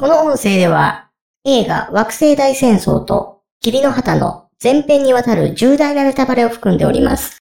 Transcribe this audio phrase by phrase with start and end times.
[0.00, 1.10] この音声では、
[1.44, 7.36] 映画惑星大戦争と霧の旗の前編にわたる重大なネタバレを含んでおります。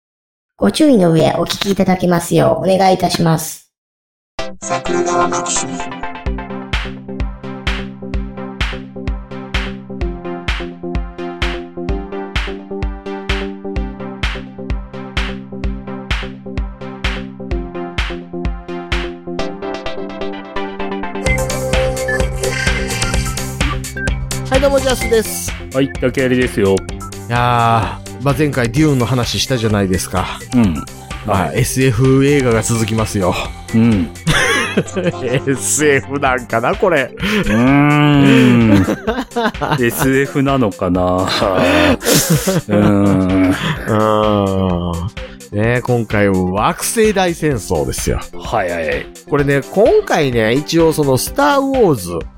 [0.56, 3.72] ご注意の上お聞きいただけますようお願いいたします。
[4.60, 5.97] 桜川マキ
[24.58, 25.52] はい、どうも、ジャスです。
[25.72, 26.74] はい、竹槍ですよ。
[26.74, 30.40] いやー、まあ、前回デューンの話したじゃないですか。
[30.52, 30.74] うん。
[31.24, 33.36] まあ、SF 映画が続きますよ。
[33.72, 34.10] うん。
[35.46, 37.14] SF なんかな、これ。
[37.14, 38.84] うーん。
[39.80, 43.50] SF なのかな うーん。
[43.50, 45.08] うーん。
[45.52, 48.18] ね今回は惑星大戦争ですよ。
[48.34, 49.06] はいはい。
[49.30, 52.37] これね、今回ね、一応そのスターウォーズうん。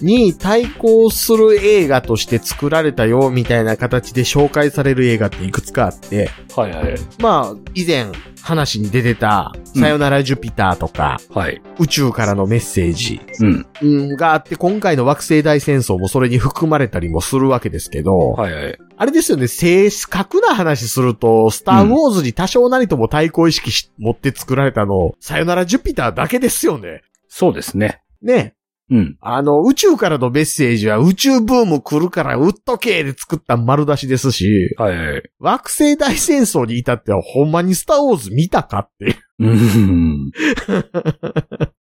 [0.00, 6.94] に対抗する映画として作られたよ、みたいな形で紹介される映画っていくつかあって、はいはい。
[7.18, 8.06] まあ、以前
[8.42, 11.60] 話に出てた、さよならジュピターとか、はい。
[11.78, 13.66] 宇宙からのメッセージ、うん。
[13.82, 18.78] うん、があって、今回の惑星大戦争もそれに含まれたりもするわけですけど、はいはい。
[18.96, 27.02] あれですよね、正確な話すると、スターウォーズに多少なりとも対抗意識し、持って作られたの、さよならジュピターだけですよね。
[27.28, 28.02] そうですね。
[28.22, 28.54] ね。
[28.90, 29.16] うん。
[29.20, 35.22] あの、宇宙からのメッセージは宇宙ブーム来るから売っとけで作った丸出しですし、はいはい。
[35.38, 40.30] 惑星大戦争に至ってはほんまにスターウォーズ見たかってうん。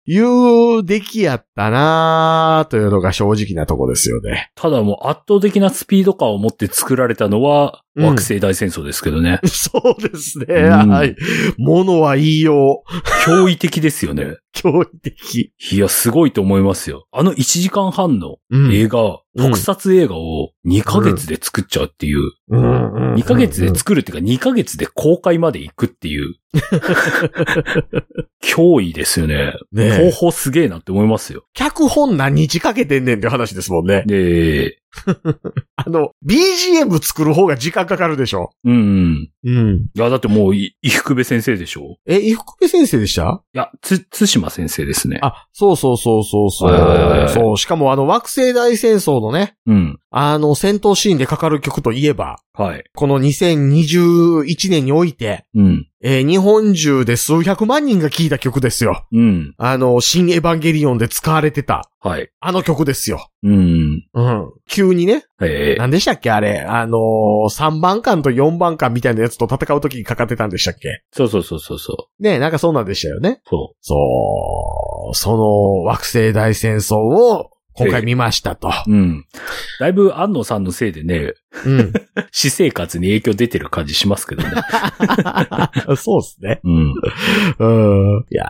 [0.08, 4.52] いう出来やったなーというのが正直なとこですよね。
[4.54, 9.40] ただもう圧倒的なスピード感を持って作られたのは、惑星大戦争ですけどね。
[9.46, 10.46] そうですね。
[10.48, 10.88] うん。
[10.90, 11.16] はい。
[11.56, 13.30] ものは言いよう。
[13.30, 14.36] 驚異的ですよね。
[14.54, 15.52] 驚異的。
[15.72, 17.06] いや、すごいと思いますよ。
[17.10, 18.36] あの1時間半の
[18.70, 19.18] 映画、うん。
[19.36, 22.32] 特撮映画を2ヶ月で作っちゃうっていう。
[22.48, 26.34] うんうん2ヶ月で作るっていうか、2ヶ月で公開まで行くっていう。
[28.42, 29.54] 脅威ですよね。
[29.72, 31.44] ねえ方法すげえなって思いますよ。
[31.54, 34.04] 脚本何日かけてんねんって話ですもんね。
[34.06, 34.78] で、
[35.76, 38.50] あの、BGM 作る方が時間かかるでしょ？
[38.64, 39.30] うん。
[39.44, 39.86] うん。
[39.94, 41.96] いや、だってもう、い伊福部先生でしょ？
[42.06, 43.42] え、伊福部先生でした？
[43.54, 45.18] いや、つ、津島先生ですね。
[45.22, 47.28] あ、そうそうそうそうそう。
[47.28, 49.98] そう、しかもあの惑星大戦争のね、うん。
[50.10, 52.84] あの戦闘シーンでかかる曲といえば、はい。
[52.94, 55.86] この2021年において、うん。
[56.08, 59.04] えー日本中で数百万人が聴いた曲ですよ。
[59.12, 59.54] うん。
[59.58, 62.30] あの、新エヴァンゲリオンで使われてた、はい。
[62.38, 63.28] あの曲ですよ。
[63.42, 64.04] うん。
[64.14, 64.52] うん。
[64.68, 67.00] 急にね、ええ何でしたっけあれ、あのー、
[67.52, 71.02] 3番艦と4番艦みたいなやつと戦う時にかかってたんでしたっけ？
[71.12, 72.22] そうそうそうそうそう。
[72.22, 73.40] ねなんかそうなんでしたよね。
[73.44, 78.68] そそう、その惑星大戦争を今回見ましたと。
[78.86, 78.90] う。
[78.90, 79.26] うん。
[79.78, 81.92] だいぶ安野さんのせいでね、うん。
[82.32, 84.50] 私生活に影響出てる感じしますけどね。
[85.96, 86.60] そうですね。
[86.64, 86.94] うん。
[87.58, 88.24] うん。
[88.30, 88.46] いやー、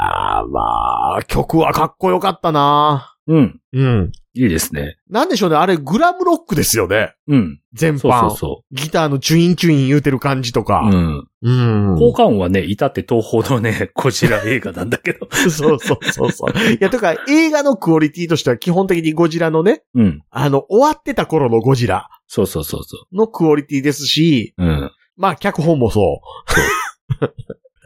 [0.49, 3.61] まあ、曲はかっこよかったなうん。
[3.73, 4.13] うん。
[4.37, 4.99] いいですね。
[5.09, 7.15] なんでしょうね、あれグラムロックですよね。
[7.27, 7.61] うん。
[7.73, 7.99] 全般。
[7.99, 10.65] そうそうそギターのチュインチュイン言うてる感じとう。
[10.65, 10.81] か。
[10.81, 11.29] うん。
[11.43, 11.99] うん。
[11.99, 15.27] 効果音はね、至って東方のね、 こちら映画なんだけど。
[15.33, 16.51] そうそうそうそう。
[16.75, 20.23] いや、とか、映画のクオリティとしては基本的にゴジラのね、うん。
[20.31, 24.65] あの、終わってた頃のゴジラそうそうそうそのクオリティですし、う。
[24.65, 24.91] うん。
[25.17, 26.21] まあ、脚本もそ
[27.23, 27.27] う。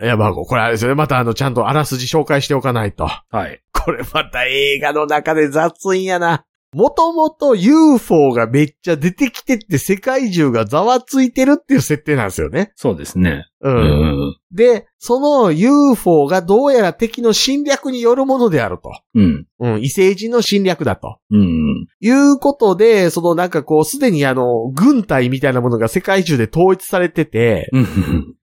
[0.03, 0.95] いや、まあ、これあれですよね。
[0.95, 3.07] またあの、ちゃんとあらすじ紹介しておかないと。
[3.07, 3.61] はい。
[3.85, 6.45] これまた映画の中で雑いんやな。
[6.73, 12.73] もともと UFO がめっちゃ出てきてって世界中がざわついてるっていう設定なんですよね。
[12.77, 13.47] そうですね。
[13.63, 13.71] う。
[13.71, 14.37] うんん。
[14.53, 18.91] で、その UFO がどうやら敵の侵略によるものであると。
[19.15, 19.47] うん。
[19.61, 21.19] うん、異星人の侵略だと。
[21.31, 21.87] うん。
[22.01, 27.87] いうことで、そのなんかこう、すでにあの、軍隊みたいなものが世界中で統一されてて、うん。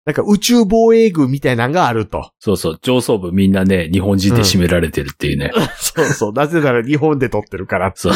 [0.06, 2.32] なんか宇宙防衛軍みたいなのがあると。
[2.40, 2.80] そうそう。
[2.82, 5.52] 上層部みんなね、日本人で占められてるっていうね。
[5.78, 6.34] そうそう。
[6.34, 7.92] なぜなら日本で撮ってるから。
[7.96, 8.14] そう。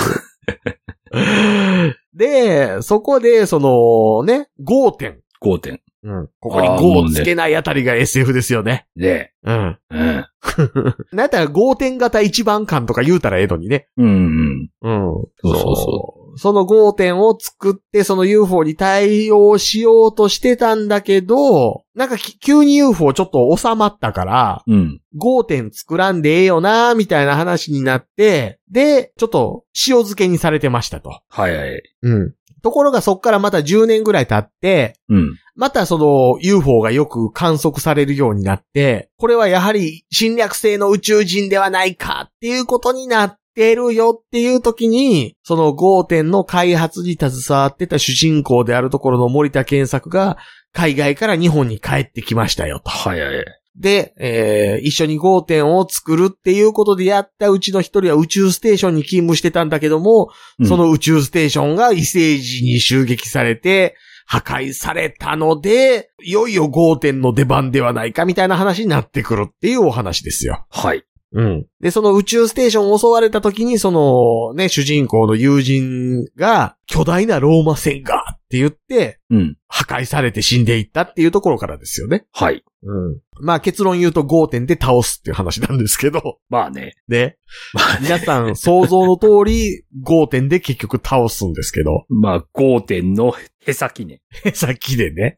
[2.16, 5.20] で、そこで、その、ね、5点。
[5.44, 5.82] 5点。
[6.04, 6.30] うん。
[6.40, 8.88] ここにあーもうね5つけないあたりが SF ですよね。
[8.96, 9.78] で、うん。
[9.90, 10.26] うん。
[11.12, 13.88] なんやったら5点型一番感とか言うたらええのにね。
[13.98, 14.70] うんうん。
[14.82, 15.26] うん。
[15.44, 25.02] そうそうそうその5点を作って、その UFO に対応しようとしてたんだけど、なんかき急に UFO ちょっと収まったから、うん。
[25.20, 31.22] 5点作らんでええよな、みたいな話になって、で、ちょっと塩漬けにされてましたと。
[31.30, 31.82] はいはい。
[32.02, 32.34] うん。
[32.64, 35.36] ところがそっからまた10年ぐらい経って、うん。
[35.56, 50.38] またその UFO がよく観測されるようになって、これはやはり侵略性の宇宙人ではないかっていうことになっってるよっていう時に、その5点の開発に携わってた主人公であるところの森田健作が、
[50.74, 52.90] 海外から日本に帰ってきましたよと。
[52.90, 53.46] はいはい。
[53.76, 63.96] で、えー一緒に5点を作るっていうことでやったうちの一人は宇宙ステーションに勤務してたんだけども、うんその宇宙ステーションが異星人に襲撃されて、
[64.26, 70.66] 破壊されたので、いよいよ5点の出番ではないかみたいな話になってくるっていうお話ですよ。
[70.70, 71.04] はい。
[71.34, 71.66] うん。
[71.80, 78.21] で、その宇宙ステーションを襲われた時に、そのね、主人公の友人が、巨大なローマ船が
[78.52, 79.58] って言って、うん。
[79.70, 82.26] 破壊されて死んでいったっていうところからですよね。
[82.34, 82.66] はい。
[82.84, 83.20] うん。
[83.40, 86.96] まあ結論言うと5点で倒すっていう話なんですけど、まあね。
[87.08, 87.38] ね。
[87.74, 88.00] まあね。
[88.02, 93.34] 皆さん想像の通り5点で結局倒すんですけど、まあ、5点の
[93.66, 94.22] へさきね。
[94.54, 95.38] さっきでね、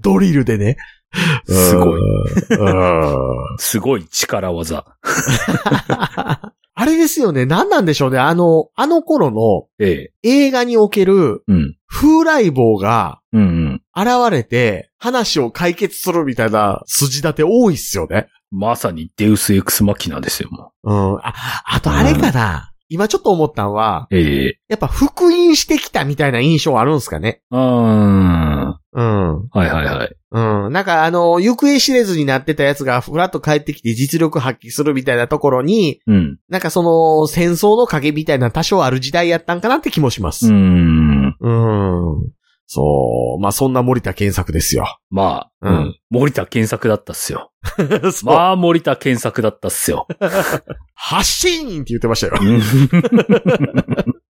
[0.00, 0.76] ドリルでね。
[1.46, 2.00] すごい。
[2.50, 3.58] うん。
[3.58, 4.84] すごい力技。
[6.84, 8.18] あれですよね、何なんでしょうね。
[8.18, 10.28] あの、あの頃のええ。
[10.44, 11.76] 映画におけるうん。
[11.88, 13.82] 風来坊がうんうん。
[13.96, 18.28] 現れて話を解決するみたいな筋立て多いっすよね。
[18.50, 21.18] まさにデウスエクスマキナですよ、もうん。
[21.22, 21.32] あ、
[21.64, 22.70] あとあれかな。
[22.90, 24.14] 今ちょっと思ったんは、う。
[24.14, 24.58] ええ。
[24.68, 27.40] やっぱ復員してきたみたいな印象あるんすかね。
[27.50, 28.78] うーん。
[28.96, 29.48] うん。
[29.50, 30.16] はいはいはい。
[30.30, 30.72] うん。
[30.72, 36.38] なんかあの、行方知れずになってたやつがふらっと帰ってきて実力発揮するみたいなところに、うん。
[36.48, 40.46] なんかその、戦争の影みたいな多少ある時代やったんかなって気もしまうす。
[40.46, 41.36] ーん。
[41.40, 41.50] う
[42.20, 42.30] ん。
[42.66, 43.42] そう。
[43.42, 44.98] まあそんな森田健作ですよ。
[45.10, 45.96] まあ、ううんん。
[46.10, 47.50] 森田健作だったっすよ。
[48.24, 50.06] まあ、森田健作だったっすよ。
[50.94, 52.34] 発信って言ってましたよ。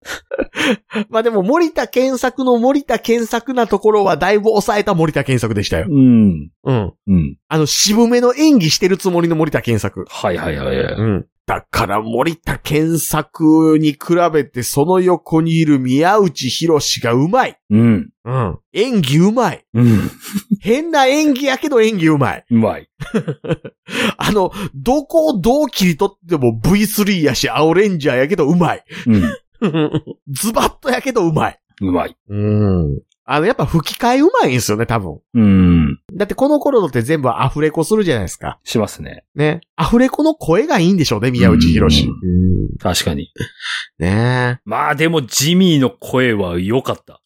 [0.96, 5.88] う んまあでも森田健作の森田健作なところはだいぶ抑えた森田健作でしたよ。
[5.90, 6.50] うん。
[6.64, 6.94] うん。
[7.08, 7.38] うん。
[7.48, 10.06] あの、渋めの演技してるつもりの森田健作。
[10.08, 10.94] はいはいはいはい。
[10.94, 11.26] うん。
[11.46, 14.00] だから森田健作に比
[14.32, 17.60] べてその横にいる宮内博士がうまい。
[17.70, 18.10] うん。
[18.24, 18.60] うん。
[18.72, 19.66] 演技うまい。
[19.74, 20.10] うん。
[20.62, 22.46] 変な演技やけど演技うまい。
[22.50, 22.90] うまい。
[24.18, 28.86] あの、どこをどう切り取っても V3 やし、青レンジャーやけどうまい。
[29.08, 29.24] うん。
[30.30, 31.60] ズバッとやけどうまい。
[31.82, 32.16] うまい。
[32.30, 33.02] うん。
[33.26, 35.20] あの、やっぱ吹き替えうまいんですよね、多分。
[35.34, 36.00] うん。
[36.14, 38.60] だってこの頃のって全部アフレコするじゃないですか。
[38.64, 39.24] しますね。
[39.36, 39.62] ね。
[39.78, 42.06] アフレコの声がいいんでしょうね、宮内博士。
[42.06, 43.32] ううん確かに。
[43.98, 47.22] ねまあでも、ジミーの声は良かった。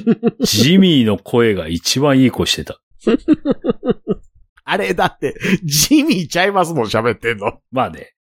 [0.40, 2.80] ジミーの声が一番いい声してた。
[4.64, 5.34] あれ、だって、
[5.64, 7.58] ジミーちゃいますもん、喋ってんの。
[7.72, 8.14] まあね。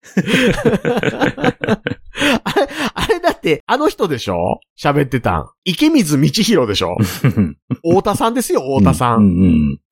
[3.41, 4.59] って、あの人でしょ？
[4.79, 5.45] 喋ってたん。
[5.65, 6.95] 池水道弘でしょ？
[7.83, 9.15] 太田さんですよ、太田さ。
[9.15, 9.79] うんん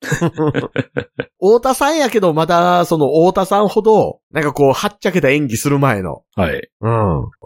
[1.40, 6.22] 太田さんやけど、まだ、その太田さんほど、なんかこう、はっちゃけた演技する前の。
[6.36, 6.44] うん。
[6.44, 6.70] はい。
[6.80, 6.88] う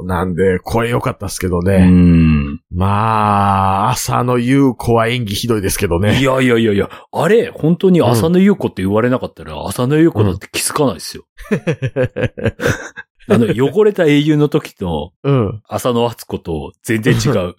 [0.05, 0.06] ん。
[0.06, 1.87] なんで、声良かったっすけどうね。
[1.89, 2.61] ん。
[2.73, 6.23] まあ、浅野優子は演技ひどいですけどいね。
[6.23, 11.25] やいやいやいや、あれ、本当に浅野優子って言われなかったら、浅野優子だって気づかないですよ。
[13.29, 15.62] あの、汚れた英雄の時と、うん。
[15.69, 17.55] 浅野敦子と全然違う。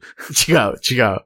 [0.48, 1.26] 違う、違う。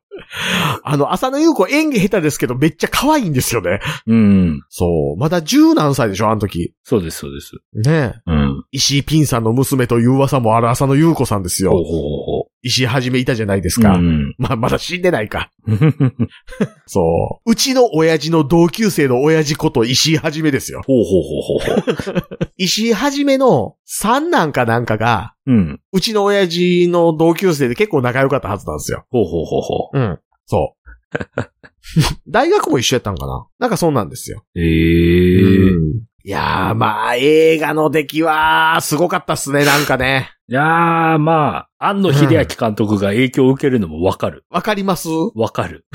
[0.83, 3.80] あの、浅野優子演技下手ですけど、めっちゃ可愛いんですよね。
[4.07, 4.62] うん。
[4.69, 5.18] そう。
[5.18, 6.74] まだ十何歳でしょ、あの時。
[6.83, 7.56] そうです、そうです。
[7.74, 8.21] ねえ。
[8.25, 8.63] うん。
[8.71, 11.71] 石井ピンさんの娘という噂もある浅野優子さんですよ。
[11.71, 13.84] ほうほうほうほ石井はじめいたじゃないですう。
[13.84, 13.94] か。
[13.96, 14.36] うん。
[14.38, 15.51] まあ、まだ死んでないか。
[16.88, 17.51] そう。
[17.51, 20.82] うちの親父の同級生の親父こと石井はじめですよ。
[20.86, 22.50] ほうほうほうほうほう。
[22.58, 25.80] 石井はじめの三男かなんかが、うん。
[25.94, 29.06] うちの親父の同級生で結構仲良かったはずなんですよ。
[29.10, 30.20] ほうほうほうほうん。
[30.46, 30.80] そう。
[32.28, 34.44] 大学も一緒やったんかななんかそうなんですよ。
[34.56, 34.60] う。
[34.60, 40.31] ええうんいやー、まあ、映画の出来は、すごかったっすね、なんかね。
[40.49, 44.43] いやー、まあ、安野秀明監督が影響を受けるのもわかる。
[44.49, 45.07] わかります？
[45.33, 45.85] わかる。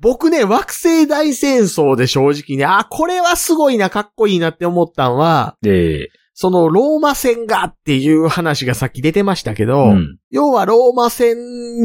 [0.00, 10.18] 僕ね、惑星大戦争で正直ね、あ、これはすごいな、かっこいいなって思ったんは、で、そのローマ戦がっていう話がさっき出てましたけど、うん。
[10.30, 11.34] 要はローマ戦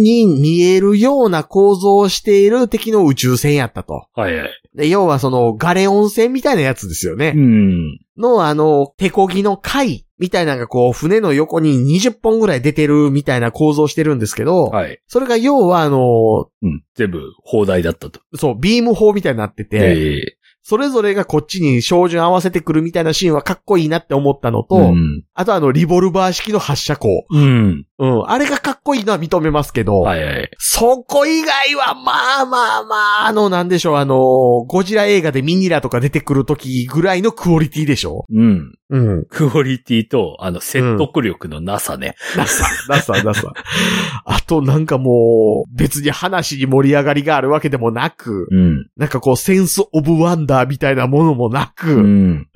[0.02, 4.08] に見えるような構造をしている敵の宇宙船やったと。
[4.14, 4.50] はいはい。
[4.76, 7.32] で、要はそのガレオン船みたいなやつですよね。
[7.34, 8.00] うん。
[8.18, 15.00] のあの、手漕ぎの貝みたいなのがこう、船の横に20本ぐらい出てるみたいな構造してるんですけど、はい。
[15.08, 16.84] それが要はあの、うん。
[16.96, 18.20] 全部、放題だったと。
[18.36, 25.24] そう、ビーム砲みたいになってて、ええそれぞれがこっちに照準合わせてくるみたいなシーンはかっこいいなって思ったのと、うん。
[25.34, 27.26] あとあの、リボルバー式の発射口。
[27.32, 27.86] うん。
[28.04, 28.30] うん。
[28.30, 30.50] あれがかっこいいのは認めますけど、はいはい。
[30.58, 38.26] そこ以外は、まあまあまあ、あの、なんでしょう、あの、ゴジラ映画でミニラとか出てくる時ぐらいのクオリティでしょ？
[38.34, 38.74] うん。
[38.90, 39.26] うん。
[39.30, 42.16] クオリティと、あの、説得力のなさね。
[42.36, 43.54] なさ、なさ、なさ。
[44.26, 48.88] あとなんかもう、別に話に盛り上がりがあるわけでもなく、うん。
[48.98, 52.48] なんかこう、センスオブワンダーみたいなものもなく、うん。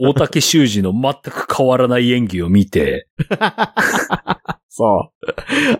[0.00, 3.06] 大竹修二の全く変わらない演技を見て、
[4.78, 5.30] そう。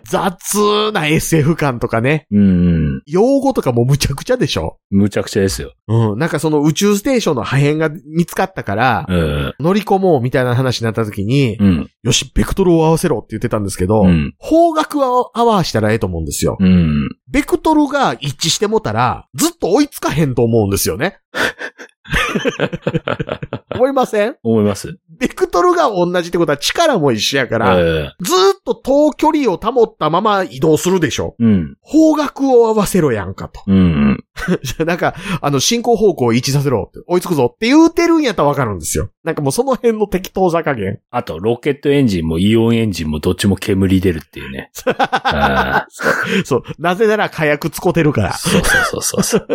[0.09, 2.25] 雑な SF 感とかね。
[2.31, 3.03] うん。
[3.05, 5.73] 用語とかもむちゃくちゃでしょむちゃくちゃですよ。
[5.87, 6.17] うん。
[6.17, 9.53] なんかその宇宙ステーションの破片が見つかったから、うん。
[9.59, 11.91] 乗り込もうみたいな話になった時に、うん。
[12.01, 14.33] よし、ベクトルを合わせろって言ってたんですけど、うん。
[14.39, 16.57] 方角は合わしたらええと思うんですよ。
[16.59, 17.07] うん。
[17.29, 21.19] ベクトルが一致してもたら、ずっと追いつかへんと思うんですよね。
[23.75, 24.35] 思いません？
[24.43, 24.97] 思います。
[25.19, 31.35] ベクトルが同じってことは力も一緒やから、えずーっと遠距離を保ったまま移動するでしょ。
[31.39, 31.75] えうん。
[31.81, 33.61] 方角を合わせろやんかと。
[33.67, 34.23] うん。
[34.85, 39.09] なんか、あの、進行方向を一致させろって、追いつくぞって言うてるんやったらわかるんですよ。
[39.23, 40.99] なんかもうその辺の適当さ加減。
[41.09, 44.69] あと、ロケットエンジンもイオンエンジンもどっちも煙出るっていうね。
[44.85, 45.87] あ
[46.45, 46.63] そう。
[46.77, 48.37] なぜなら火薬使ってるからー。
[48.37, 49.47] そうそうそうそう。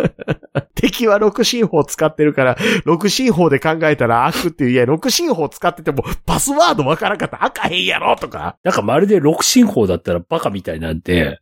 [0.75, 8.57] 敵は六進法使ってるから、 六進法で考えたら悪っていう、いや、六進法使ってても、パスワードわからんかったら赤へんやろとか。
[8.63, 11.39] なんかまるで六進法だったらバカみたいなんで、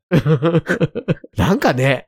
[1.38, 2.08] なんかね、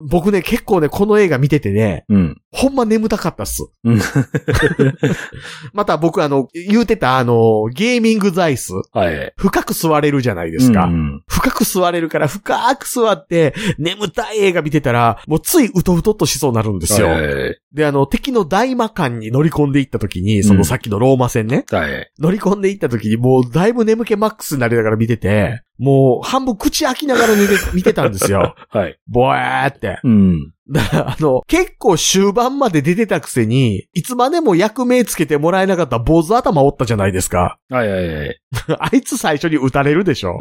[0.00, 2.40] 僕ね、結構ね、この映画見ててね、うん。
[2.50, 3.68] ほんま眠たかったっす。
[3.84, 4.00] うん
[5.72, 9.32] また僕あの、言うてたあの、ゲーミング座椅子、はい。
[9.36, 10.84] 深く座れるじゃないですか。
[10.84, 17.08] うん深く座れるから深く座って、眠たい映画見てたら、もうついうとうとっとしそうになるんですよ。
[17.08, 17.60] はい。
[17.72, 22.10] で、あの、敵の大魔艦に乗り込んでいった時に、そのさっきのローマ戦ね、はい。
[22.18, 28.54] 乗り込んでいった時にもうだいぶ眠気マックスになりながら見てて、もう半分口開きながら見て見てたんですよ。
[28.70, 28.98] はい。
[29.06, 30.00] ぼえーって。
[30.02, 30.52] うん。
[30.70, 37.58] だから、あの、結構終盤まで出てたくせに、いつまでも役名つけてもらえなかった坊主頭おったじゃないですか。
[37.70, 38.40] はいはいはい。
[38.78, 40.38] あいつ最初に撃たれるでしょ。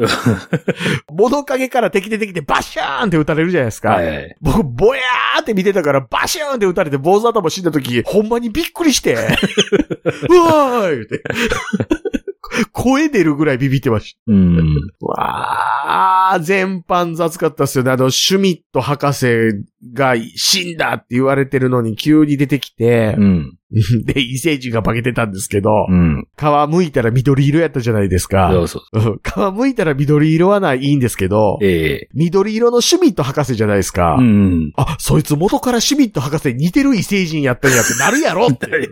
[1.14, 3.90] 物陰から敵出てきてバシャーンって撃たれるじゃないですか。
[3.92, 4.36] はいはい。
[4.42, 9.14] 僕、ぼやーって見てたから、バシューンって撃たれて、坊主頭死んだ時、ほんまにびっくりして、
[10.30, 11.24] うわー言うて。
[12.72, 14.20] 声出るぐらいビビってました。
[14.28, 14.92] うん。
[15.00, 17.92] わあ、全般雑かったっすよね。
[17.92, 19.26] あの、シュミット博士
[19.94, 23.58] が死んだって言われてるのに急に出てきてう、ん。
[24.06, 26.26] で、異星人が化けてたんですけど、うん。
[26.38, 28.50] 皮むいたら緑色やったじゃないですか。
[28.54, 29.00] そうそう。
[29.00, 32.10] うん皮むいたら緑色はないいいんですけど、ええ。
[32.14, 34.16] 緑色のシュミット博士じゃないですか。
[34.18, 34.72] うん。
[34.78, 38.68] あ、そいつ元からシュミット博士に似てる異星人やったんやってなるやろって。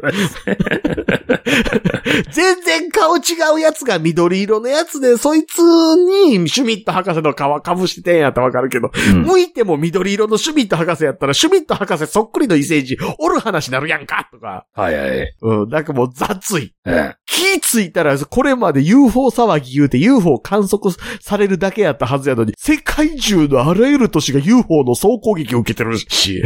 [2.32, 3.22] 全然顔違
[3.56, 14.65] うやつが緑色のやつで、そいつにシュミット博士の皮かぶしててんやったらわかるけど、うん向いても緑色のシュミット博士やったら、シュミット博士そっくりの異星人おる話になるやんかとか。
[14.74, 15.36] はいはい。
[15.41, 16.74] うん、なんかもう雑い。
[16.86, 17.15] ええ。
[17.25, 26.44] 気ついたら、これまで UFO 騒ぎ言うて UFO 観測されるだけやったはずやのに、世界中のあらゆる都市が UFO の総攻撃を受けてるし。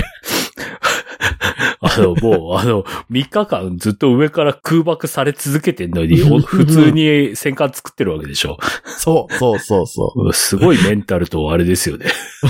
[1.81, 8.57] あの、もう、あの、3日間ずっと上から空爆され続けてんのに、お 普通に戦艦作ってるわけでしょ。
[8.85, 10.33] そう、そうそうそう。
[10.33, 12.07] すごいメンタルとあれですよね。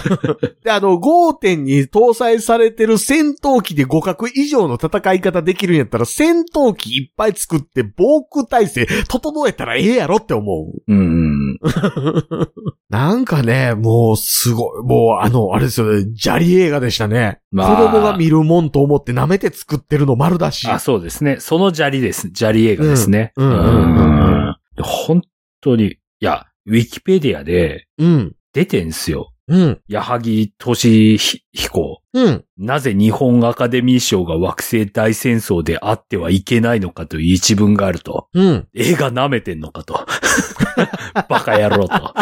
[0.63, 10.91] で、あの、5点に搭載されてる戦闘機で互角以上の戦い方できるんやったら、戦闘機いっぱい作って防空体制整えたらええやろって思う。
[10.91, 11.59] うん。
[12.89, 17.39] なんかね、もうすごい、もうあの、あれですよね、砂利映画でしたね。
[17.51, 20.68] まあ子供が見るもんと思って舐めて作ってるの丸だし。
[20.68, 21.39] あ、そうですね。
[21.39, 22.29] その砂利です。
[22.34, 23.34] 砂利映画ですね。
[23.36, 24.15] うんうんうんう
[24.51, 25.22] ん本
[25.62, 28.36] 当に、いや、ウィキペディアでうん。
[28.53, 29.34] 出てんすよ。
[29.48, 29.82] うん。
[29.88, 30.24] 矢作
[31.53, 32.01] 俊彦。
[32.13, 32.46] うん。
[32.58, 38.27] なぜ日本アカデミー賞が惑星大戦争であってはいけないのかという一文があると。
[38.34, 38.68] うん。
[38.74, 40.06] 映画舐めてんのかと。
[41.29, 42.13] バカ野郎と。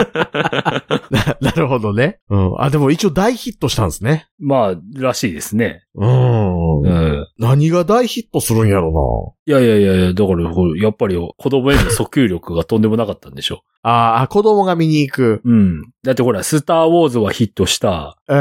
[1.10, 2.20] な、なるほどね。
[2.28, 2.54] うん。
[2.58, 4.28] あ、でも一応大ヒットしたんですね。
[4.38, 5.84] まあ、らしいですね。
[5.94, 6.82] うん。
[6.82, 7.26] うん。
[7.38, 13.62] 何が大ヒットするんやろいやいやいやいや、だから、やっぱり子供への訴求力がとんでもなかったんでしょ。
[13.82, 13.90] な。
[13.90, 15.40] ああ、子供が見に行く。
[15.44, 15.82] うん。
[16.02, 18.38] だってほら、スターウォーズはヒットした、うん。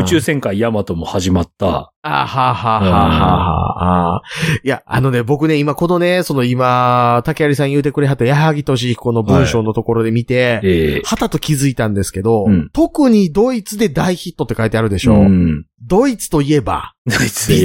[0.00, 4.22] 宇宙戦艦ヤマトも始まった、あはははははあ。
[4.62, 15.66] いや、あのね、僕ね、今このね、その今、竹有さん言うてくれはった矢作俊彦の文章のところで見て、ええはたと気づいたんですけど、うん特にドイツで大ヒットって書いてあるでしょ、うん。
[15.82, 17.12] ドイツといえば、ビ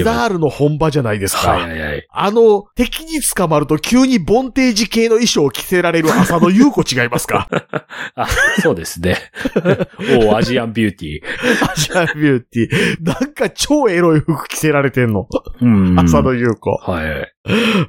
[0.04, 1.52] ザールの本場じゃないですか。
[1.52, 2.08] はいはいはい。
[2.10, 7.48] あの、敵に捕まると急にボンテージ系の衣装を着せられる浅野優子違いますか？
[8.16, 8.28] あ、
[8.62, 9.18] そうですね。
[10.20, 11.72] おーアジアンビューティー。
[11.72, 13.06] アジアンビューティー。
[13.06, 15.28] なんか超エロい服着せられてんの。
[15.62, 16.00] うん。
[16.00, 16.72] 浅野優子。
[16.72, 17.32] はい。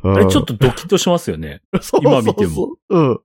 [0.02, 1.62] うんあれちょっとドキッとしますよね。
[1.81, 3.19] そう今見てもそうん。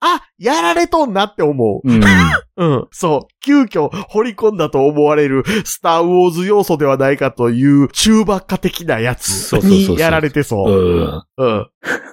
[0.00, 2.02] あ、やられとんなって思うん。
[2.02, 2.06] う。
[2.56, 2.88] うん。
[2.90, 3.34] そう。
[3.44, 10.72] 急遽掘り込んだと思われるスターウォーズ要素ではないかという中ばっか的なやつにやられてそう。
[10.72, 11.22] うん。
[11.36, 11.66] うん。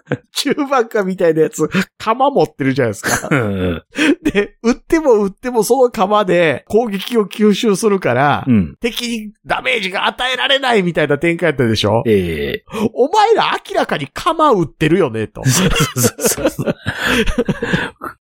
[0.32, 1.67] 中ばっかみたいなやつ、
[1.98, 3.27] 釜持ってるじゃないですか。
[3.32, 3.84] うん。
[4.24, 8.75] で、撃っても撃ってもその釜で攻撃を吸収するから、うん。
[8.79, 15.41] 敵にダメージが与えられないみたいな展開やったでしょええお前ら明らかに釜撃ってるよね、と。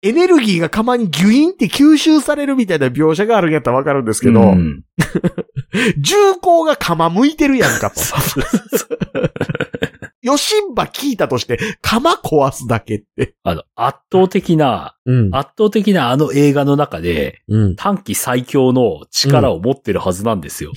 [0.03, 4.83] エネルギーが釜にギュインって吸収されるみたいな描写があるんやったらわかるんですけど、うん。
[5.99, 8.01] 銃口が釜向いてるやんかと。
[10.25, 13.35] ヨシンバ聞いたとして、釜壊すだけって。
[13.43, 15.35] あの、圧倒的な、うん。
[15.35, 17.77] 圧倒的なあの映画の中で、うん。
[17.77, 20.73] 短期最強の力を持ってるはずなんですよ。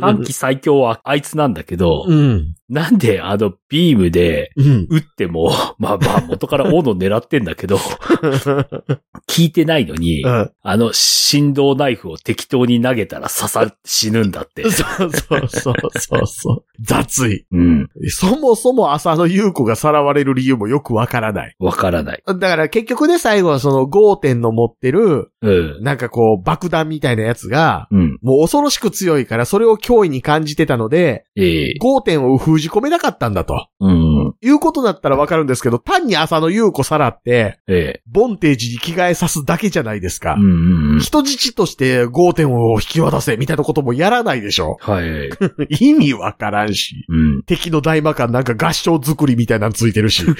[0.00, 2.54] 短期最強はあいつなんだけど、うん。
[2.68, 4.86] なんであのビームでうん。
[4.90, 7.78] 撃っても、まあまあ元から斧狙ってんだけど、
[8.58, 8.92] 効
[9.38, 14.62] いてないのに、うんあの振動ナイフを適当に投げたら刺さ死ぬんだって。
[14.70, 16.64] そうそうそうそうそう。
[16.80, 17.46] 雑い。
[17.52, 17.88] うん。
[18.08, 21.54] そもそも浅野優子がさらわれる理由もよくわからない。
[21.58, 22.22] わからない。
[22.26, 25.82] だから結局ね、最後はそのゴーテンの持ってる、うん。
[25.82, 28.18] なんかこう爆弾みたいなやつが、うん。
[28.22, 33.66] もう恐ろしく強いからそれを脅威に感じてたので、ええゴーテンを封じ込めなかったんだと。
[33.80, 34.34] うん。
[34.40, 40.42] いうことだったらわかるんですけど、単に浅野優子さらって、ええボンテージに着替えさすだけじゃないですかうん。
[40.42, 41.00] うんうん。
[41.00, 44.76] 人質としてゴーテンを引き渡せみたいなこともやらないでしょ。
[44.80, 45.30] はい。
[45.80, 47.04] 意味わからんし。
[47.08, 47.42] うん。
[47.42, 50.24] 敵の大魔漢なんか合唱作りみたいなのついてるし。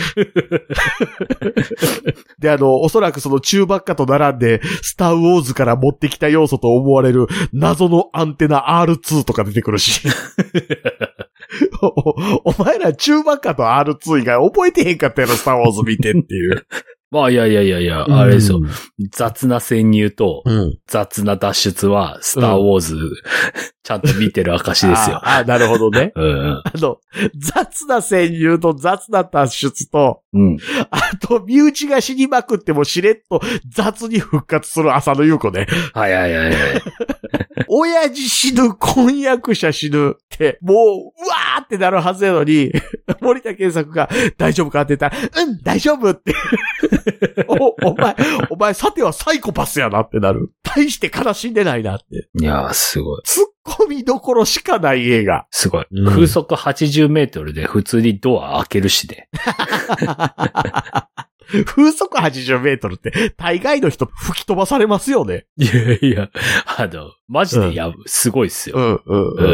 [2.39, 10.07] で、あの、おそらくその中ばっかと並んで、スターウォーズから持ってきた要素と思われる謎のアンテナ R2 とか出てくるし。
[11.83, 16.67] おお前ら中ばっかと R2 以外覚えてへんかったやろ、スターウォーズ見てっていう。
[17.11, 18.61] まあ、いやいやいやいや、あれですよ。
[19.13, 20.79] 雑な潜入とうん。
[20.87, 22.97] 雑な脱出は、スターウォーズ、
[23.85, 25.17] ちゃんと見てる証ですよ。
[25.17, 26.13] ああ、なるほどね。
[26.17, 26.63] うん。
[26.65, 26.99] あの、
[27.37, 30.59] 雑な潜入と雑な脱出と、うん。
[30.91, 35.67] あと、身内が死にまくってもしれっと雑に復活する浅野優子ね。
[35.93, 36.55] はいはいはいはい。
[37.69, 42.73] 親父死ぬ、婚約者死ぬって、もう、うわーってなるはずやのに、
[43.21, 46.35] 森田健作が大丈夫かって言ったら、うん、大丈夫って。
[47.49, 48.17] お、お前、
[48.51, 50.53] お前、さてはサイコパスやなってなる。
[50.63, 52.29] 大して悲しんでないなって。
[52.41, 53.23] いやー、すごい。
[53.23, 55.47] 突っ込みどころしかない映画。
[55.51, 55.87] すごい。
[55.91, 59.29] うん風速80メートルで普通にドア開けるしね。
[61.67, 65.47] 風速80メートルって、大概の人吹き飛ばされますよね。
[65.57, 66.31] いやいや、
[66.79, 68.79] あの、マジでや、すごいっすよ。
[68.79, 69.47] ん、うん、うん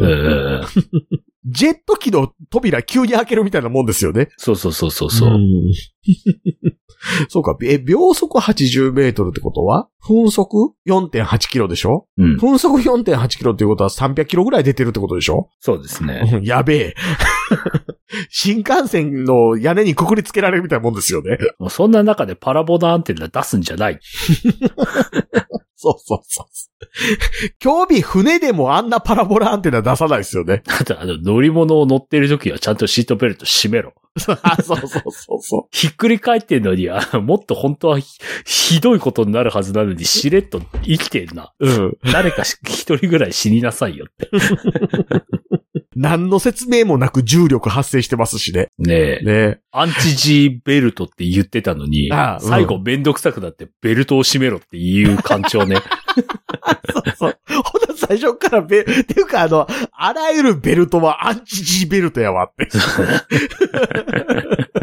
[0.00, 0.62] うんうん。
[1.44, 4.28] ジェット機の扉急に開けるみたいなもんですよね。
[4.36, 5.30] そうそうそうそうそう。
[5.30, 5.40] ん
[7.28, 12.06] そうか、え、秒速80メートルってことは風速4.8キロでしょ？
[12.16, 12.36] うん。
[12.38, 15.48] 風速4.8キロっていうことは300キロぐらい出てるってことでしょ？
[15.58, 16.30] そうですね。
[16.32, 16.94] うんやべえ。
[18.30, 21.38] 新幹線の屋根にくくりつけられるみたいなもんですよね。
[21.58, 24.00] もうそんな中でパラボナアンテナ出すんじゃない。
[25.82, 26.46] そうそうそう。
[27.58, 30.62] 興味船でもあんなパラボラアンテナ出さないですよね。
[30.80, 33.92] あと、あの、乗り物を乗ってる時はちゃんとシートベルト締めろ。
[34.42, 41.52] あそうそうそうそひっくり返ってんのに、あのもっと本当はひひどいことになるはずなのに、しれっと生きてんな。
[41.58, 41.68] う。
[41.68, 41.98] うん。
[42.12, 44.30] 誰かし一人ぐらい死になさいよって。
[46.02, 48.66] 何の説明もなく重力発生してますしね。
[48.76, 49.24] ねえ。
[49.24, 55.76] ねアンチ G ベルトって言ってたのに、ああうん最後めんどくさくなってベルトを締めろっていう感情ね。
[56.92, 57.38] そうそう。
[57.46, 62.68] ほな最初からベ、っていうかあの、あらゆるベルトはアンチ G ベルトやわって。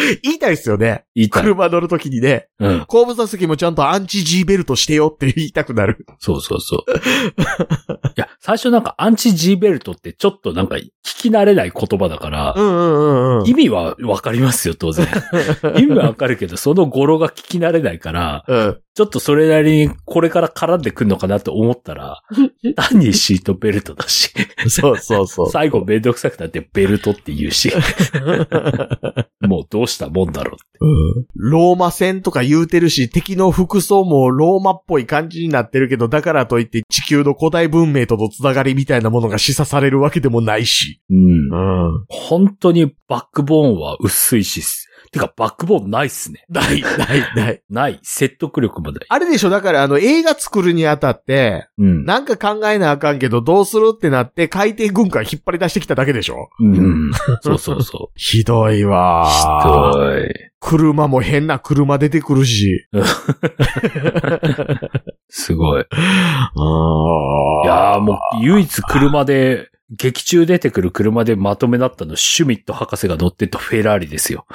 [0.22, 1.04] 言いたいですよね。
[1.14, 1.42] 言いたい。
[1.42, 2.84] 車乗るときにね、うん。
[2.86, 6.06] 後部座席もちゃんとアンチ G ベルトしてよって言いたくなる。
[6.18, 6.90] そうそうそう。
[6.92, 15.06] いや、最初なんかアンチ G ベルトってちょっとなんか聞き慣れない言葉だから、んうんうん意味はわかりますよ、当然。
[15.76, 18.78] 意味はわかるけど、その語呂が聞き慣れないから、うん。
[19.00, 22.20] ちちょっとそれなりにこれから絡んでくんのかなと思ったら、
[22.76, 24.30] 単にシートベルトだし、
[24.68, 25.50] そうそうそう。
[25.50, 27.72] 最後めんどくさくなってベルトって言うし、
[29.40, 30.64] もうどうしたもんだろうって。
[30.82, 41.00] うんローマ戦とか言うてるし、敵の服装もローマっぽい感じになってるけど、だからといって地球の古代文明とのつながりみたいなものが示唆されるわけでもないし。
[41.08, 41.16] うん。
[41.16, 42.04] うん。
[42.08, 44.62] 本当にバックボーンは薄いし、
[45.12, 46.44] てかバックボーンないっすね。
[46.48, 47.62] ない、ない、ない。
[47.70, 47.98] ない。
[48.02, 49.06] 説得力もない。
[49.08, 49.50] あれでしょ？
[49.50, 52.04] だからあの映画作るにあたって、うん。
[52.04, 56.48] なんか考えなあかんけどどうするってなって海底軍艦引っ張り出してきただけでしょ？
[56.60, 57.10] うん。
[57.42, 59.26] そうそうそ ひどいわ。
[59.28, 60.28] ひどい。
[60.62, 62.86] 車も変な車出てくるし。
[65.28, 65.82] すごい。
[65.82, 65.84] い
[67.64, 74.46] いやーもう唯一車で、劇中出てくる車でまとめだったのシュミット博士が乗ってたフェラーリですよ。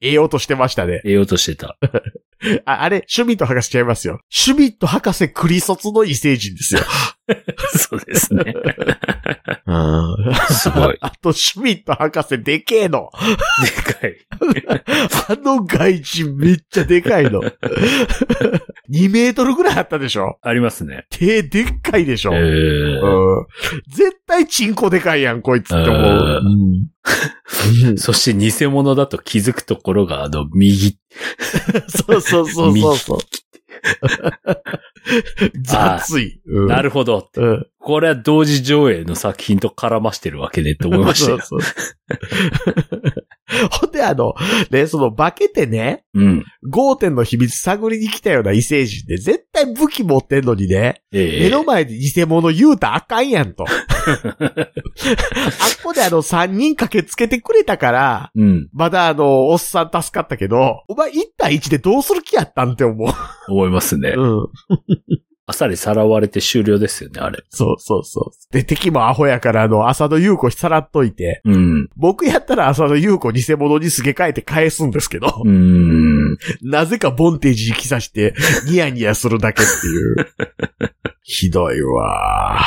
[0.00, 0.98] ええ音してましたね。
[0.98, 1.76] 得ようとしてた。
[2.66, 4.20] ああれ、シュミット博士ちゃいますよ。
[4.28, 6.80] シュミット博士クリ卒の異星人ですよ。
[7.76, 8.54] そうですね。
[9.66, 10.96] うんすごい。
[11.00, 13.10] あと、シュミット博士でけえの。
[13.62, 14.16] でかい。
[15.28, 17.40] あの外人めっちゃでかいの。
[18.90, 20.38] 2メートルぐらいあったでしょ？
[20.42, 21.06] ありますね。
[21.10, 23.46] 手でっかいでしょ、えーうん、
[23.88, 26.40] 絶対チンコでかいやん、こいつって思う。
[27.96, 30.98] そして偽物だと気づくところが、あの、右。
[31.88, 33.18] そうそうそうそうそう。
[35.62, 36.40] 雑い。
[36.46, 37.28] うんなるほど。
[37.36, 41.40] うんこれは同時上映の作品と絡ましてるわけでって思いましたよ。
[41.40, 43.21] そうそう
[43.70, 44.34] ほんであの、
[44.70, 46.44] ね、その化けてね、うん。
[46.68, 53.64] ゴーテンの秘密探りに来たような異星人で絶対武器持ってんのにね、ええ目の前で偽物言うたらあかんやんと。
[53.68, 54.68] あっ
[55.82, 58.68] こであの3人駆けつけてくれたから、うん。
[58.72, 63.08] まだあの、おっさん助かったけど、お前1対1でどうする気やったんって思う。
[63.48, 64.14] 思いますね。
[64.16, 64.48] うん。
[65.46, 67.42] あっさらわれて終了ですよね、あれ。
[67.50, 68.52] そうそうそう。
[68.52, 71.88] で、敵もアホやからあの、浅野優子さらっといて、うん。
[71.96, 76.38] 僕やったら浅野優子偽物にすげ替えて返すんですけど、うーん。
[76.62, 78.34] なぜかボンテージに着さして、
[78.66, 80.28] ニヤニヤするだけっていう。
[81.24, 82.60] ひどいわ。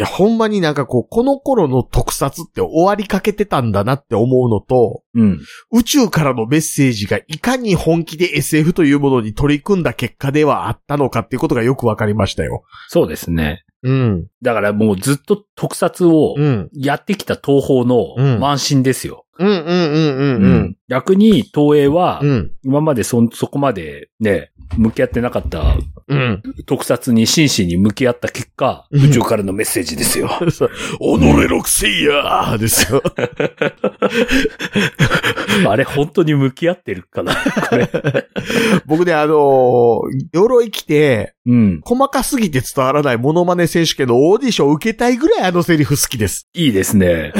[0.00, 5.40] いや、ほんまになんかこう、この頃の特撮って終わりかけてたんだなって思うのと、うん。
[5.72, 12.62] 宇宙からのメッセージがいかに本気で SF というものに取り組んだ結果ではあったのかっていうことがよくわかりましたよ。
[12.88, 13.66] そうですね。
[13.82, 14.26] うん。
[14.40, 16.70] だからもうずっと特撮をうん。
[16.72, 19.26] やってきた東宝のうん慢心ですよ。
[19.38, 20.76] うんうんうんうんうん。
[20.88, 22.52] 逆に東映はうん。
[22.62, 25.76] 今までそ、そこまでね、向き合ってなかった
[26.10, 26.42] うん。
[26.66, 30.28] 特撮に真摯に向き合った結果、うん宇宙からのメッセージですよ。
[30.50, 33.02] そ う己のくせいやーですよ。
[35.70, 37.34] あれ本当に向き合ってるかな
[37.68, 37.88] これ。
[38.86, 40.00] 僕ね、あのー
[40.32, 41.80] 鎧着て、うん。
[41.84, 46.48] 細かすぎて伝わらないモノマネ選手権のオーディションを受けたいぐらいあのセリフ好きです。
[46.54, 47.32] いいですね。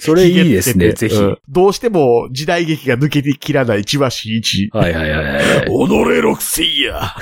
[0.00, 1.16] それいいですね、ぜひ。
[1.16, 4.70] うんどうしても時代劇が抜けてきらない千葉真一。
[4.72, 5.42] はいはいはいはい。
[5.66, 7.14] 己のくせいや。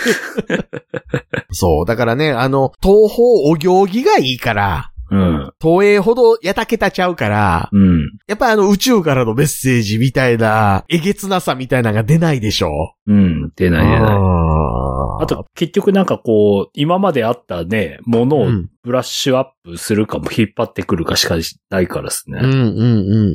[1.50, 5.52] そう、だからね、あの、東方お行儀がいいから、うん。
[5.60, 8.10] 東映ほどやたけたちゃうから、うん。
[8.26, 12.94] やっぱあの宇宙からのメッセージみたいな、えげつなさみたいなのが出ないでしょ。
[13.08, 13.52] うん。
[13.56, 14.16] 出ない出ない。
[14.16, 21.36] ああと、結局なんかこう、今まであったね、ものをうんブラッシュアップするかも引っ張ってくるかしか
[21.68, 22.40] ないからですね。
[22.42, 23.26] うんうんうんうんうんう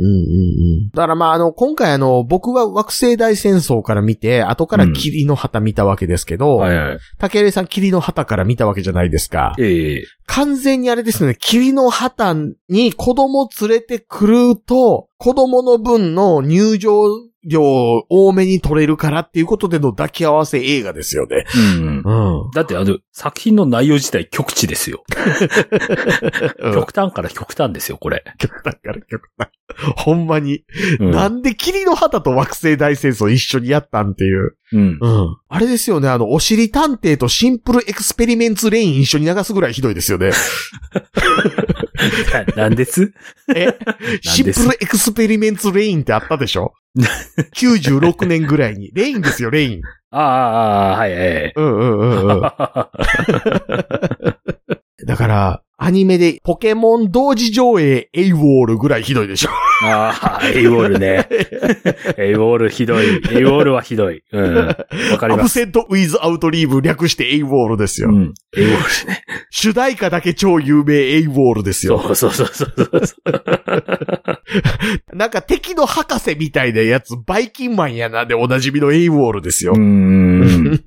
[0.88, 0.90] ん。
[0.90, 6.98] だからまああの、今回あの、僕は惑星大戦争から見て、後から霧の旗見たわけですけど、はいはい。
[7.20, 9.54] 竹入さん霧の旗から見たわけじゃないですか。
[9.60, 12.34] ええ完全にあれですね、霧の旗
[12.70, 17.06] に子供連れてくると、子供の分の入場
[17.46, 21.46] 料を多めに取れるからっていうことでの抱き合わせ映画ですよね。
[21.56, 22.04] うん。
[22.04, 22.52] うん。
[22.54, 25.06] だってあの、作品の内容自体極地ですよ。
[26.74, 28.26] 極端から極端ですよ、これ。
[28.38, 29.48] 極端から極端。
[29.98, 30.64] ほんまに。
[31.00, 31.12] うん。
[31.12, 34.56] なんで霧の旗と惑星大戦争一緒にやったんっていう。
[34.72, 34.98] うん。
[35.00, 35.38] うん。
[35.50, 40.32] あれですよね、あの、お尻探偵と Serial Experiments Lain 一緒に流すぐらいひどいですよね。
[42.56, 43.14] なんです？
[43.56, 43.78] え？
[44.22, 46.74] Serial Experiments Lain ってあったでしょ
[47.56, 48.92] ?96 年ぐらいに。
[48.94, 49.82] レインですよ、レイン。
[50.12, 51.54] ああ、ああ、はいはい。
[51.56, 52.42] うんうんうんうん。
[55.06, 59.50] だから、アニメでポケモン同時上映 AWOL ぐらいひどいでしょ。
[59.84, 61.28] ああ、 AWOL ね。
[62.18, 63.06] AWOL ひどい。
[63.06, 64.24] AWOL はひどい。
[64.32, 64.56] うん。
[64.56, 64.76] わ
[65.18, 65.56] かります。
[65.60, 68.08] Absent Without Leave 略して AWOL ですよ。
[68.14, 68.34] うん。
[68.56, 69.24] AWOL ね。
[69.50, 72.00] 主題歌だけ超有名 AWOL ですよ。
[72.00, 73.16] そうそうそうそうそ
[75.12, 75.18] う。
[75.18, 79.74] なんか敵の博士みたいなやつ、バイキンマンやなでおなじみの AWOL ですよ。
[79.76, 80.82] うーん。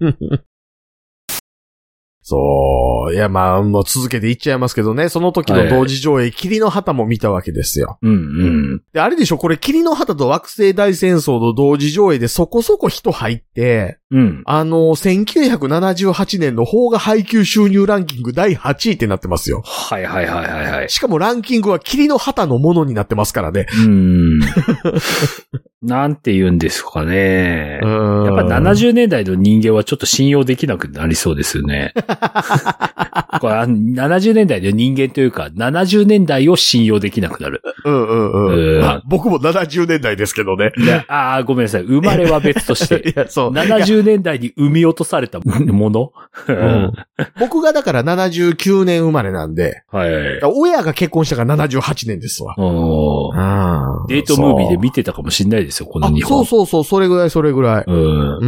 [2.29, 3.15] そう。
[3.15, 5.09] いや、まあ、もう続けていっちゃいますけどね。
[5.09, 7.99] その時の同時上映、霧の旗も見たわけですよ。
[8.03, 8.83] うんうん。
[8.93, 14.43] で、あれでしょこれ、霧の旗と惑星大戦争の同時上映でそこそこ人入って、うん。
[14.45, 19.63] あの、1978年の邦画配給収入ランキング第8位ってなってますよ。
[19.65, 20.91] はいはいはいはいはい。
[20.91, 23.67] しかもランキングは霧の旗のものになってますからね。
[23.71, 24.41] うーん。
[25.83, 27.79] なんて言うんですかね。
[27.83, 31.93] ややっぱ70年代の人間はちょっと信用できなくなりそうですよね。
[33.41, 37.63] これあ70年代の人間というか、70年代を信用できなくなる。
[37.85, 38.53] うんうんう。
[38.53, 40.73] うんんまあ、僕も70年代ですけどね。
[40.79, 41.83] いやああ、ごめんなさい。
[41.83, 43.09] 生まれは別として。
[43.09, 43.51] いや、そう。
[43.51, 46.13] 70年代に生み落とされたもの、
[46.49, 46.93] うん
[47.39, 50.11] 僕がだから79年生まれなんで、はい。
[50.45, 52.55] 親が結婚したから78年ですわ。
[52.59, 56.39] おーうんデートムービーで見てたかもしれないですよ、このあ日本。
[56.39, 57.85] そうそうそう、それぐらいそれぐらい。
[57.87, 58.39] うん。
[58.41, 58.47] う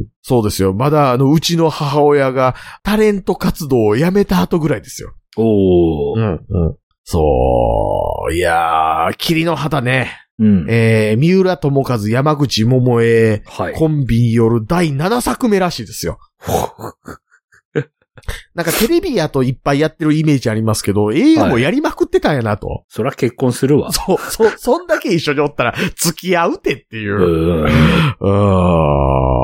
[0.00, 0.04] ん。
[0.28, 0.74] そうですよ。
[0.74, 5.14] まだ、あの、うちの母親がタレント活動を辞めた後ぐらいですよ。
[5.36, 6.20] おー。
[6.20, 6.76] ん、うん。
[7.04, 8.34] そう。
[8.34, 10.10] いやー、霧の旗ね。
[10.40, 10.66] うん。
[10.68, 13.74] えー、三浦智和、山口百恵、はい。
[13.74, 16.18] コンビによる第7作目らしいですよ。
[18.56, 22.84] なんかテレビやといっぱいやってるイメージありますけど、映画もやりまくってたんやなと。
[22.88, 23.92] そら結婚するわ。
[23.92, 27.62] そう、そ、そんだけ一緒におったら付き合うてっていうう。
[27.62, 27.64] ん。
[27.64, 29.35] うーん、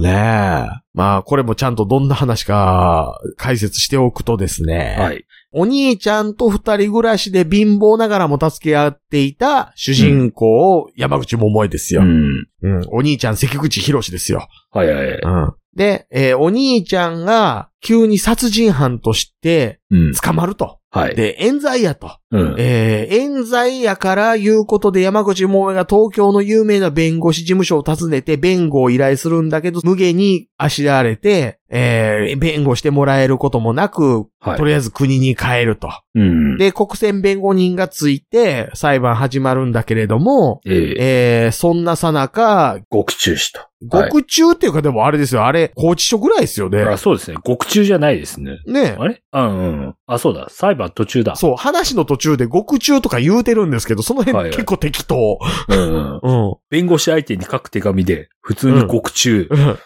[0.00, 0.82] ねえ。
[0.94, 4.96] まあ、これもちゃんとどんな話か解説しておくとですね。
[4.98, 5.24] はい。
[5.52, 12.02] お兄ちゃんと二人暮らしで貧乏ながらも助け合っていた主人公、山口百恵ですよ。
[12.02, 12.46] うん。
[12.62, 12.82] うん。
[12.90, 14.46] お兄ちゃん関口博ですよ。
[14.70, 15.06] はいはい。
[15.08, 15.54] うん。
[15.74, 20.12] で、えーお兄ちゃんが急に殺人犯としてうん。
[20.12, 20.78] 捕まると。
[20.90, 21.14] はい。
[21.14, 22.18] で、冤罪やと。
[22.32, 22.54] うん。
[22.58, 35.90] えー冤罪やからいうことで山口百恵が東京の有名な弁護士事務所を訪ねて弁護を依頼するんだけど、無限にあしらわれて、えー弁護してもらえることもなく、はいとりあえず国に帰ると。
[36.14, 36.56] うん。
[36.58, 41.44] で、国選弁護人がついて裁判始まるんだけれども、ええ。
[41.44, 43.60] えーそんなさなか、獄中死と。
[43.60, 46.82] はい獄中っていうかでもあれですよ、あれ、拘置所ぐらいですよね。
[46.82, 47.36] あ、そうですね。
[47.44, 48.60] 獄中じゃないですね。
[48.64, 49.20] ねあれ？
[49.32, 49.94] うんうん。
[50.06, 50.46] あ、そうだ。
[50.50, 51.34] 裁判途中だ。
[51.34, 55.38] そう、話の途中で獄中とか言うてるんですけど、そのはいはい辺結構適当。
[55.68, 56.20] うんうん。
[56.22, 56.54] うん。
[56.70, 59.48] 弁護士相手に書く手紙で、普通に獄中。
[59.50, 59.78] うん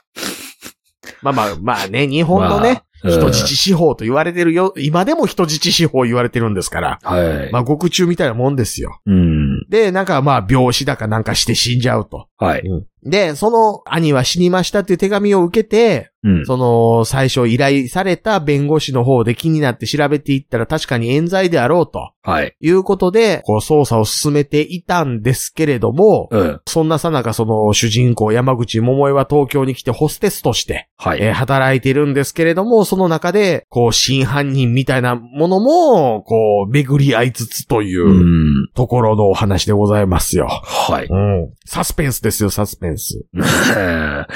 [1.22, 7.52] まあまあ、まあね、日本のね、まあ人質司法と言われてるよ、今でも人質司法言われてるんですから、はい。
[7.52, 9.00] まあ、獄中みたいなもんですよ。
[9.06, 9.68] うん。
[9.68, 12.28] で、なんかまあ、病死だかなんかして死んじゃうと。
[12.38, 12.62] はい。
[13.02, 16.46] で、その兄は死にましたっていう手紙を受けて、うん。
[16.46, 22.10] その、最初依頼された弁護士の方で気になって調べていったら確かに冤罪であろうと。
[22.22, 22.56] はい。
[22.60, 26.60] いうことで、こう、捜査を進めていたんですけれども、うん。
[26.66, 31.22] そんなさなかその主人公山口百恵は東京に来てホステスとして、はい。
[31.22, 40.48] えー働いているんですけれども、その中で、こう、真犯人みたいなものも、こう、巡り合いつつといううんところのお話でございますよ。
[40.48, 41.06] はい。
[41.06, 41.52] うん。
[41.66, 43.24] サスペンスですよ、サスペンス。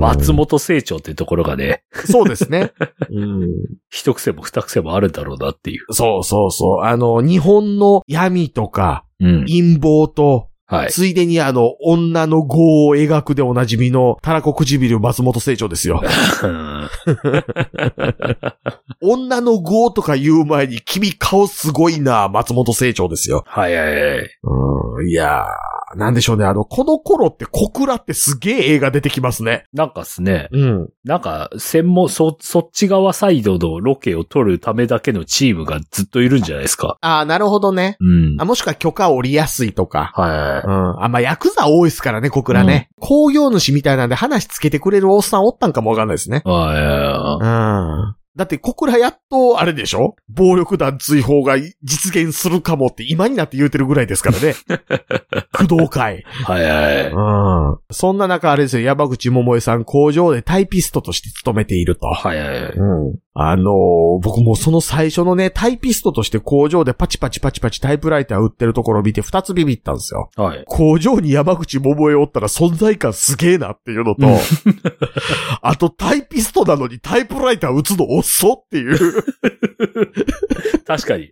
[0.00, 2.72] 松本清張ってところがね、そうですね。
[3.10, 3.48] うん。
[3.90, 5.92] 一癖も二癖もあるんだろうなっていう。
[5.92, 6.84] そうそうそう。
[6.84, 9.46] あの、日本の闇とか、うん。
[9.46, 10.90] 陰謀と、はい。
[10.90, 16.02] ついでにあの、女の業を描くでおなじみの、たらこ唇松本清張ですよ。
[19.00, 23.44] 女の業とか言う前に、君顔すごいな、松本清張ですよ。
[23.46, 24.30] はいはいはい。
[24.42, 25.44] うん、いやー、
[25.96, 26.44] なんでしょうね。
[26.44, 29.64] あの、この頃って小倉ってすげえ映画出てきますね。
[29.72, 30.88] なんかっすね、うん。
[31.04, 36.98] なんか、専門、そ、そっち側サイドのロケを取るためだけのチームがずっといるんじゃないですか。
[37.00, 37.96] ああ、なるほどね。
[38.00, 38.36] うん。
[38.40, 40.12] あ、もしくは許可降りやすいとか。
[40.14, 40.70] はう
[41.00, 41.04] ん。
[41.04, 42.90] あ、まあ、ヤクザ多いですからね、小倉ね。
[43.00, 46.42] 工業主みたいなんで話つけてくれるおっさんおったんかもわかんないですね。
[46.44, 46.48] い。
[46.48, 48.17] はうん。
[48.38, 50.14] だって、小倉やっと、あれでしょ？
[50.28, 54.54] 暴力団追放が実現するかもって今になって言うてるぐらいですからね。
[55.52, 56.20] 工藤会。
[56.20, 56.22] い。
[56.44, 57.10] はいはい。
[57.10, 57.78] うん。
[57.90, 62.06] そんな中、あれですよ、山口百恵さん工場でタイピストとして勤めていると。
[62.06, 62.72] はいはい。
[62.76, 63.18] うん。
[63.40, 70.30] あのー僕もその最初のね、タイピストとして工場でパチパチパチパチタイプライター売ってるところを見て二つビビったんですよ。
[70.36, 70.64] はい。
[70.66, 74.22] 工場に山口百恵おったら存在感すげえなっていうのと、
[75.62, 79.22] あとタイピストなのにタイプライター打つの遅っていう。
[80.84, 81.30] 確かに。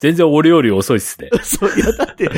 [0.00, 1.28] 全然俺より遅いっすね。
[1.42, 2.30] そう、いやだって、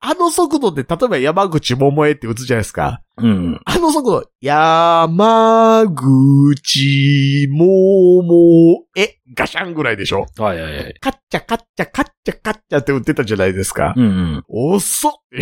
[0.00, 3.00] あの速度で例えば山口百恵って打つじゃないですか。
[3.18, 3.60] うん。
[3.64, 10.26] あの速度、山口百恵、ガシャンぐらいでしょ？
[10.38, 10.94] はいはいはい。
[11.00, 13.94] カッチャカッチャカッチャカッチャって打ってたじゃないですか。
[13.96, 14.44] うんうん。
[14.48, 15.12] 遅っ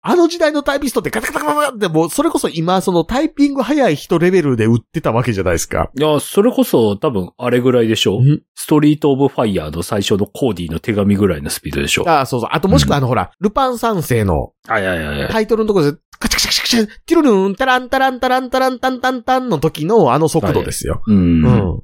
[0.00, 5.90] あの時代のタイピストってカタカタカタカタってもうそれこそ今そのタイピング早い人レベルで打ってたわけじゃないですか。
[5.98, 12.50] いや、それこそ多分あれぐらいでしょんストリートオブファイヤーの最初のコーディの手紙ぐらいのスピードでしょああ、そうそう。
[12.52, 15.32] あともしくはあの、ほら、ルパン三世のはいはいはいはい。
[15.32, 21.02] タイトルのところで、カチャカチャカチャカチャ、ティルルン、タランタランタランタランタンタンタンの時のあの速度ですよ。
[21.06, 21.44] うん。
[21.44, 21.82] うん。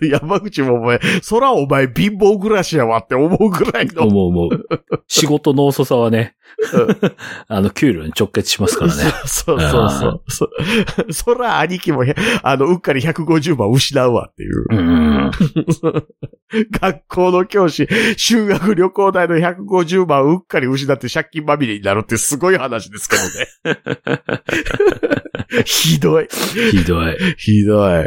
[0.08, 4.06] 山口もお前、空お前貧乏暮らしやわって思うぐらいの。
[4.06, 4.66] 思う思う。
[5.08, 6.34] 仕事の遅さはね、
[7.48, 9.02] あの、給料に直結しますからね。
[9.24, 10.48] そうそうそうそ
[11.08, 11.12] う。
[11.12, 12.04] そら兄貴も、
[12.42, 14.64] あの、うっかり150万失うわっていう。
[14.70, 15.30] うん。
[16.80, 23.80] 学校の教師、修学旅行代の150万うっかり失って借金まみれになるってすごい話ですけどね。
[25.64, 26.28] ひどい。
[26.70, 27.16] ひどい。
[27.36, 28.00] ひどい。
[28.00, 28.06] うん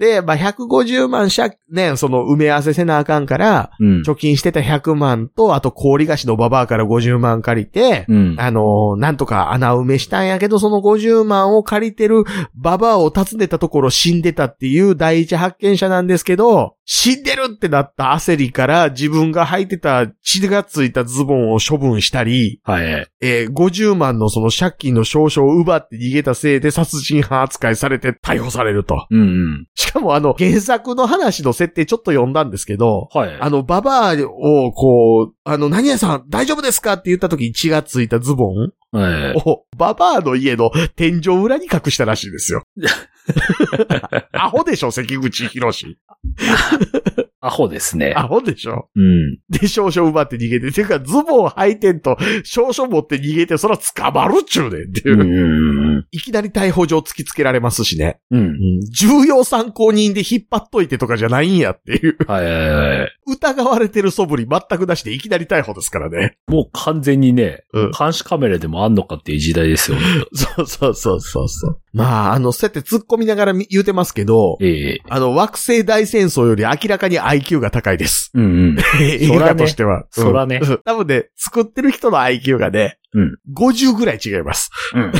[0.00, 4.00] で、まあ、150万借、ね、その埋め合わせせなあかんから、うん。
[4.00, 8.36] 貯金してた100万と、あと氷菓子のババアから50万借りて、うん。
[8.38, 23.08] あのーなんとか穴埋めしたんやけど、その50万を借りてるババアを訪ねたところ死んでたっていう第一発見者なんですけど、死んでるってなった焦りから自分が履いてた血がついたズボンを処分したり、はい。
[23.20, 29.06] えー50万のその借金の証書を奪って逃げたせいで殺人犯扱いされて逮捕されると。
[29.10, 29.66] うんうん。
[29.74, 33.36] しかもあの原作の話の設定ちょっと読んだんですけど、はい。
[33.40, 39.42] あの、ババアを、こう、あの、何屋さん大丈夫ですかって言った時に血がついたズボンはい。
[39.44, 42.64] を、ババアの家の天井裏に隠したらしいですよ。
[44.32, 45.98] アホでしょ、関口博士。
[47.42, 48.12] アホですね。
[48.16, 48.88] アホでしょ？
[48.94, 49.38] うん。
[49.48, 50.70] で、少々奪って逃げて。
[50.72, 55.24] ていうか、ズボン履いてんと、少々持って逃げて、そら捕まるっちゅうねんっていうう。
[55.24, 58.20] んうんいきなり逮捕状突きつけられますしね。
[58.30, 58.80] うん。
[58.92, 62.16] 重要参考人で引っ張っといてとかじゃないんやっていう。
[62.26, 63.08] はいはいはい。
[63.26, 66.36] 疑われてる素振り全くなしでいきなり逮捕ですからね。
[66.46, 69.96] もう完全にね、うん監視カメラでもあんのかっていう時代ですよ。
[69.98, 71.80] 本 そうそうそうそうそう。
[71.92, 78.30] まあ、あの、そうやって突っ込みながらみ言うてますけど、当ええあの、惑星大戦争より明らかに IQ が高いです。
[78.34, 78.78] うんうん。
[79.02, 80.04] 映画としては。
[80.10, 84.70] そらねうん多分ね、作ってる人の IQ がね、うん50ぐらい違います。
[84.94, 85.12] うん。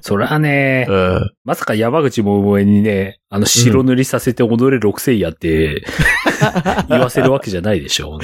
[0.00, 1.30] そらね、 うん。
[1.44, 5.84] まさか山口百恵にね、あの白塗りさせて踊れ六星やって、
[6.88, 8.20] 言わせるわけじゃないでしょ、本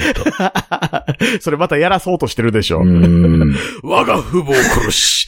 [1.39, 2.79] それまたやらそうとしてるでしょ。
[2.79, 3.55] 当うん。
[3.83, 5.27] 我が父母を殺し、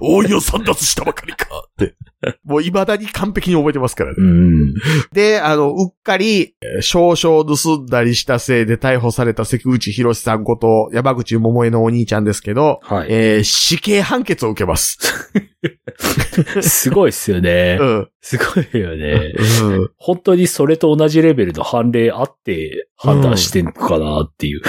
[0.00, 1.46] 王位を散奪したばかりか。
[1.58, 1.94] って。
[2.44, 4.16] もう未だに完璧に覚えてますからね。
[4.18, 4.74] うん。
[5.12, 13.08] で、あの、うっかり、えー少々盗んだりしたせいで逮捕された関口博さんこと山口百恵のお兄ちゃんですけど、はい。
[13.10, 14.98] えー死刑判決を受けます。
[16.62, 17.84] すごいっすよね う。
[17.84, 18.08] ん。
[18.20, 19.32] すごいよね。
[19.62, 24.62] うん本当にそれと同じレベルの判例あって判断してんのかなっていう。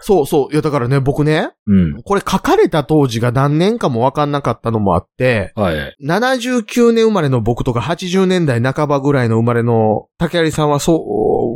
[0.00, 0.52] そうそう。
[0.52, 2.02] いや、だからね、僕ね、うん。
[2.02, 5.96] これ書かれた当時が何年かもわかんなかったのもあって、はい。
[6.02, 10.96] 79年生まれの僕とか80年代半ばぐらいの生まれの竹有さんはそ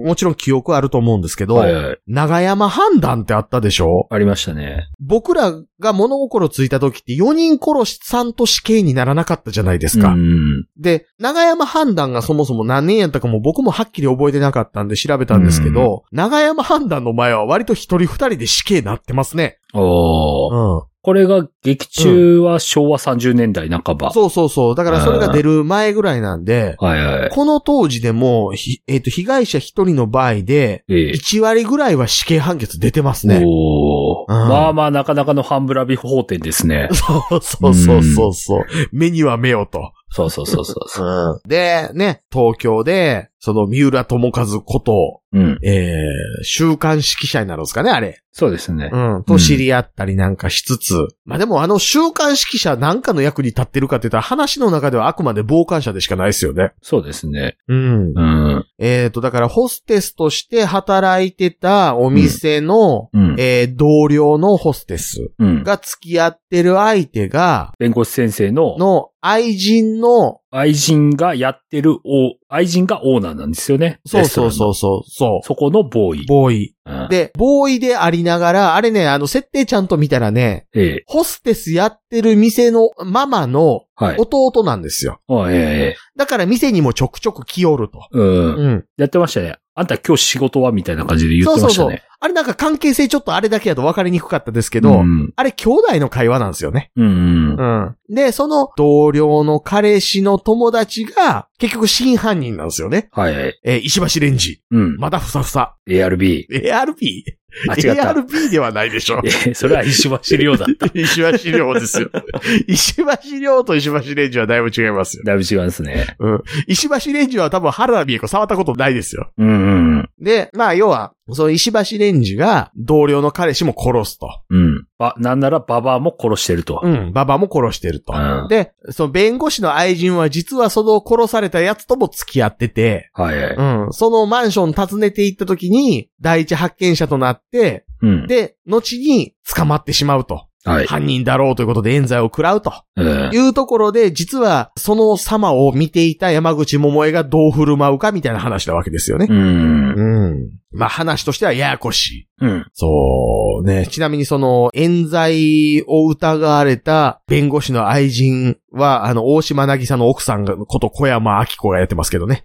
[0.02, 1.98] う、もちろん記憶あると思うんですけど、はいはい。
[2.06, 4.06] 長山判断ってあったでしょ？
[4.10, 4.88] ありましたね。
[5.00, 10.10] 僕らが物心ついた時って4人殺しさんと死刑にならなかったじゃないですか。
[10.10, 10.66] うん。
[10.76, 19.58] で、長山判断がそもそも何年やったかも僕もはっきり覚えてなかったんで調べたんですけど、長山判断の前は割と一人二人で死刑になってますね。
[19.74, 20.78] おー。
[20.78, 20.88] うん。
[21.00, 24.10] これが劇中は昭和30年代半ば。
[24.12, 24.74] そうそうそう。
[24.74, 27.30] だからそれが出る前ぐらいなんで、はいはい。
[27.30, 31.12] この当時でも、ひえっ、と、被害者一人の場合で、ええ。
[31.12, 33.42] 1割ぐらいは死刑判決出てますね。
[33.42, 34.30] おー。
[34.30, 36.90] うんまあまあなかなかのハンブラビ法典ですね。
[36.92, 38.66] そうそうそうそうそう。
[38.92, 39.92] 目には目をと。
[40.10, 41.42] そうそうそうそうそう。
[41.46, 45.58] で、ね、東京で、その三浦智和こと、うん。
[45.62, 48.22] えー、週刊誌記者になるんですかね、あれ。
[48.32, 48.90] そうですね。
[48.92, 49.24] うん。
[49.24, 50.94] と知り合ったりなんかしつつ。
[51.24, 56.72] まあでもあの週刊誌記者なんかの役に立ってるかって言ったら話の中ではあくまで傍観者でしかないですよね。
[56.82, 57.58] そうですね。
[57.68, 58.12] うん。
[58.14, 58.66] うん。
[58.78, 63.36] えっ、と、だからホステスとして働いてたお店の、うん。
[63.38, 65.62] えー同僚のホステスうん。
[65.62, 74.00] が付き合ってる相手が、弁護士先生の、の愛人の愛人がやってるお、愛人がオーナーなんですよね。
[74.06, 74.74] そうそうそうう。
[74.74, 76.26] そう、そそこのボーイう。。
[76.26, 76.74] ボーイ。
[76.86, 81.04] うんで、ボーイでありながら、あれね、あの、設定ちゃんと見たらね、ええ。
[81.06, 84.16] ホステスやってる店のママのはい。
[84.16, 85.20] 弟なんですよ。
[85.28, 85.96] あええ。
[86.16, 88.06] だから店にもちょくちょく来よると。
[88.12, 88.54] うん。
[88.54, 88.84] うん。
[88.96, 89.56] やってましたね。
[89.78, 92.02] あんた今日仕事はみたいな感じで言ってましたね。
[92.18, 95.32] あれなんか関係性ちょっとあれだけだと分かりにくかったですけど、うん。
[95.36, 96.90] あれ兄弟の会話なんですよね。
[96.96, 97.06] うん。
[97.06, 98.14] うんうん。
[98.14, 103.08] で、その同僚の彼氏の友達が結局真犯人なんですよね。
[103.12, 103.60] はいはい。
[103.62, 104.60] えー石橋レンジ。
[104.72, 104.96] うん。
[104.96, 105.76] まだふさふさ。
[105.88, 106.48] ARB。
[106.50, 107.22] ARP?
[107.68, 108.12] あ、違った。
[108.12, 109.22] ARP ではないでしょ。
[109.24, 110.86] え、それは石橋亮だった。
[110.94, 112.10] 石橋亮ですよ。
[112.68, 115.24] 石橋亮と石橋レンジはだいぶ違いますよ。
[115.24, 116.14] だいぶ違いますね。
[116.18, 116.42] うん。
[116.66, 119.30] 石橋レンジは多分原田美恵子触ったことないですよ。
[119.38, 119.87] うんうん
[120.20, 124.28] で、まあ要は、その石橋レンジが同僚の彼氏も殺すと。
[124.50, 124.58] うん。
[124.58, 124.86] うん。
[124.98, 126.80] ば、なんならババアも殺してると。
[126.82, 128.12] うん、ババも殺してると。
[128.12, 133.54] うんで、その弁護士の愛人は実はその殺された奴とも付き合ってて、はいはい。
[133.84, 138.26] うん、そのマンション訪ねて行った時に、第一発見者となって、うん。
[138.26, 140.47] で、後に捕まってしまうと。
[140.68, 140.86] はい。
[140.86, 143.30] 犯人だろうということで冤罪を食らうとうん。
[143.32, 149.26] いうところで、実はその様を見ていた山口百恵がどう振る舞うかみたいな話なわけですよね。
[149.28, 149.92] うん。
[149.92, 150.50] うん。
[150.70, 152.28] まあ話としてはややこしい。
[152.40, 152.66] うん。
[152.74, 153.86] そうね。
[153.86, 162.44] ちなみにその、冤罪を疑われた弁護士の愛人は、あの、大島渚の奥さんが、こと小山明子がやってますけどね。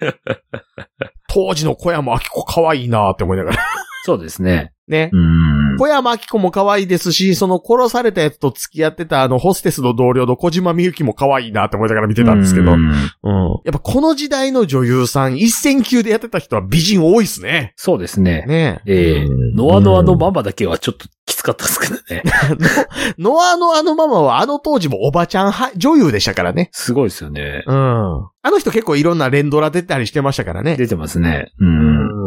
[1.28, 3.58] 当時の小山明子可愛いなって思いながら。
[4.04, 4.72] そうですね。
[4.88, 5.10] ね。
[5.12, 5.59] うん。
[5.80, 12.72] 小山明子も可愛いですし、その殺されたやつと付き合ってたあのホステスの同僚の小島みゆきも可愛いなって思いながら見てたんですけど。
[12.72, 12.92] ううんん。
[13.64, 17.72] やっぱこの時代の女優さん、一戦級でやってた人は美人多いっすね。
[17.76, 18.44] そうですね。
[18.46, 22.24] ねええうんノアノアのママだけはちょっときつかったですけどね。
[23.16, 26.68] ノアのあのママはあの当時もおばちゃんは女優でしたからね。
[26.72, 27.64] すごいですよね。
[27.66, 27.74] うん。
[28.42, 30.76] あの人結構いろんな連ドラ出たりしてましたからね。
[30.76, 31.52] 出てますね。
[31.58, 31.64] う。
[31.64, 32.19] うんん。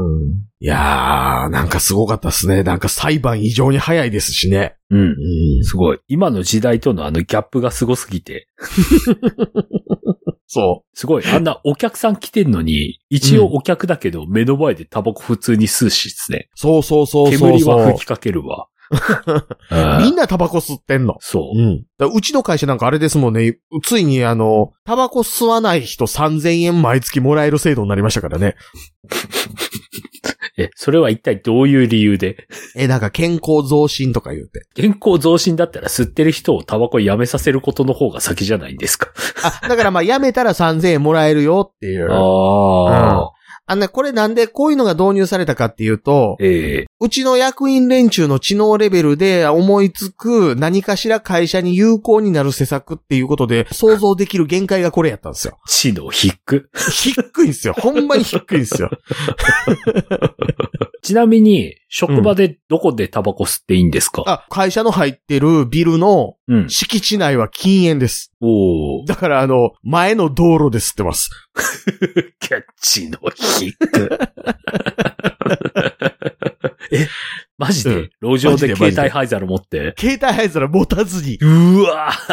[0.60, 2.64] いやー、なんかすごかったっすね。
[2.64, 4.76] なんか裁判異常に早いですしね。
[4.90, 5.60] うんう。
[5.62, 5.64] ん。
[5.64, 6.00] すごい。
[6.08, 8.48] 今の時代とのあのギャップがすごすぎて。
[10.48, 11.26] そすごい。
[11.26, 16.50] あんなお客さん来てんのに、一応お客だけど目の前でタバコ普通に吸うしですね。
[16.56, 16.60] う。
[16.60, 17.78] そうそうそうそう煙そう。
[17.78, 18.68] は吹きかけるわ。
[19.72, 21.16] う んみんなタバコ吸ってんの。
[21.20, 21.60] そう。
[21.60, 21.86] うん。
[22.14, 23.58] うちの会社なんかあれですもんね。
[23.84, 28.56] ついにあの、タバコ吸わない人3000円毎月もらえる制度になりましたからね。
[30.58, 32.48] え、それは一体どういう理由で？
[32.76, 34.62] え、なんか健康増進とか言うて。
[34.76, 39.10] 健康増進だったら吸ってる人をタバコやめさせることの方が先じゃないんですか。
[39.44, 42.12] あ、だからまあやめたら3000円もらえるよっていう。
[42.12, 43.32] ああ。
[43.66, 55.60] あのね、これなんでこういうのが導入されたかっていうと、ええうちの役員連中の知能レベルで思いつく何かしら会社に有効になる施策っていうことで想像できる限界がこれやったんですよ。
[55.68, 56.70] 知能低く。
[56.92, 57.74] 低いんですよ。
[57.78, 58.90] ほんまに低いんですよ。
[61.04, 66.70] ちなみに、職場でどこでタバコ吸っていいんですか、あ、会社の入ってるビルのうん。
[66.70, 68.32] 敷地内は禁煙です。
[68.42, 69.08] おー。
[69.08, 71.30] だからあの、前の道路で吸ってます。
[72.40, 74.20] キャッチの低く。
[76.92, 77.08] え、
[77.58, 79.96] マジで、路上でマジで携帯灰皿持って？
[79.98, 81.38] 携帯灰皿持たずに。
[81.42, 82.12] うわ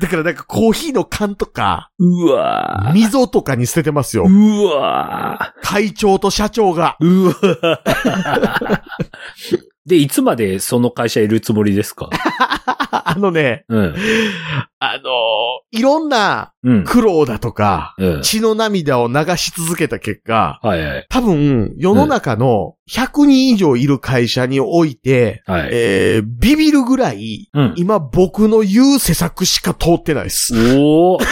[0.00, 4.24] だからなんかコーヒーの缶とか、うわ溝とかに捨ててますよ。
[4.28, 6.96] うわ会長と社長が。
[7.00, 7.34] うわ
[9.90, 12.08] で、いつまでその会社いるつもりですか？
[12.92, 13.94] あのね、うん。
[14.78, 15.02] あの
[15.72, 16.84] いろんなうん。
[16.84, 18.22] 苦労だとか、うん。
[18.22, 21.06] 血の涙を流し続けた結果、はいはい。
[21.08, 25.68] 多分、世の中の100人以上いる会社において、はい。
[25.72, 27.74] えー、ビビるぐらい、うん。
[27.76, 30.52] 今僕の言う施策しか通ってないです。
[30.76, 31.24] おー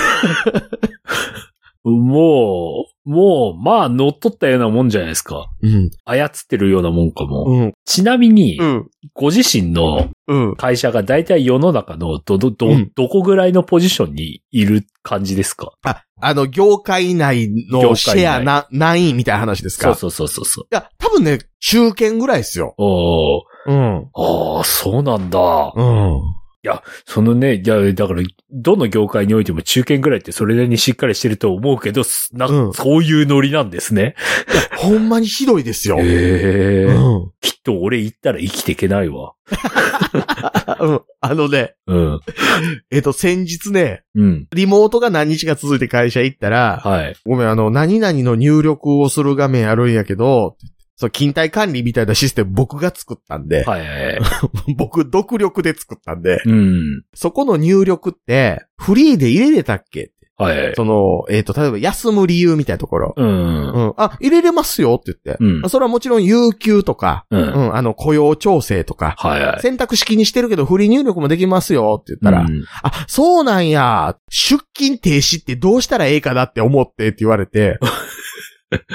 [1.85, 5.49] もう、もう、まあ、乗っ取ったようなもんじゃないですか。
[5.63, 5.91] うん。
[6.05, 7.45] 操ってるようなもんかも。
[7.45, 7.73] うん。
[7.87, 8.91] ちなみにう、ん。
[9.15, 10.57] ご自身のうん。
[10.57, 15.73] 会社が大体世の中のど、ど、どうん、どこぐらいのポジションにいる感じですか？
[15.83, 19.95] あ、あの、業界内業のシェアな、何位みたいな話ですか？
[19.95, 20.65] そうそうそうそうそう。
[20.65, 22.75] いや、多分ね、中堅ぐらいですよ。
[22.77, 24.11] おーうん。
[24.15, 25.73] ああ、そうなんだ。
[25.75, 26.21] うん。
[27.05, 34.15] そのね、いや、だから、どの業界においても中堅ぐらいってそれなりにしっかりしてると思うけど、すなうんそういうノリなんですね。
[34.77, 35.99] ほんまにひどいですよ。
[35.99, 37.33] へえ、うん。
[37.41, 39.35] きっと俺行ったら生きていけないわ。
[40.81, 41.01] うん。
[41.21, 42.21] あのね、うん。
[42.91, 44.47] えっと、先日ね、うん。
[44.53, 47.17] リモートが何日か続いて会社行ったら、はい。
[47.25, 50.57] ごめん、あの、何々の入力をする画面あるんやけど、
[50.99, 54.21] そう、勤怠管理みたいなシステム僕が作ったんで、はいはいはい。
[54.77, 57.03] 僕独力で作ったんで、うん。
[57.15, 60.75] そこの入力って、フリーで入れれたっけはいはい。
[60.75, 63.15] その、えっ、と、例えば休む理由みたいなところ。
[63.17, 63.27] うん。
[63.27, 63.95] うん。
[63.97, 65.45] あ、入れれますよって言って。
[65.45, 67.41] うんそれはもちろん有給とか、うん。
[67.41, 69.61] うん、あの、雇用調整とか、はいはい。
[69.61, 77.79] 選択式にしてるけどフリー入力もできますよって言ったら、うんあ、そうなんや、出勤停止ってどうしたらええかなって思ってって言われて、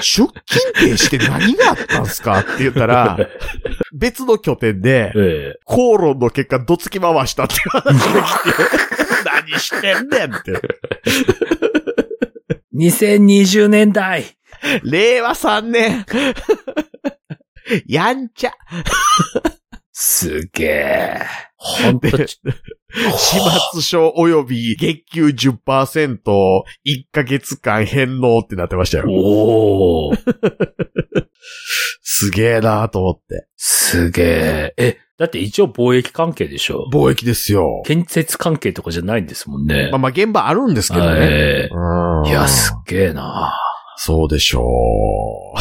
[0.00, 0.32] 勤
[0.74, 3.18] 停止って何があったんすかって言ったら、
[3.92, 5.58] 別の拠点で、ええ。
[5.64, 8.50] 口論の結果どつき回したって話が来て、
[9.24, 10.52] 何してんねんって。
[12.74, 14.36] 2020年代。
[14.82, 16.06] 令和3年。
[17.86, 18.52] やんちゃ。
[19.92, 21.20] すげえ。
[21.56, 22.08] ほんと
[23.16, 23.36] 始
[23.72, 25.56] 末書及び月給10%、
[26.18, 26.62] 1
[27.12, 29.04] ヶ月間返納ってなってましたよ。
[29.10, 30.16] おー。
[32.02, 33.46] すげえなと思って。
[33.56, 34.74] すげえ。
[34.76, 36.88] え、だって一応貿易関係でしょ？
[36.92, 37.82] 貿易ですよ。
[37.84, 39.88] 建設関係とかじゃないんですもんね。
[39.90, 41.20] まあまあ現場あるんですけどね。
[41.20, 43.52] えうんえいや、すっげえな
[43.96, 45.54] そうでしょ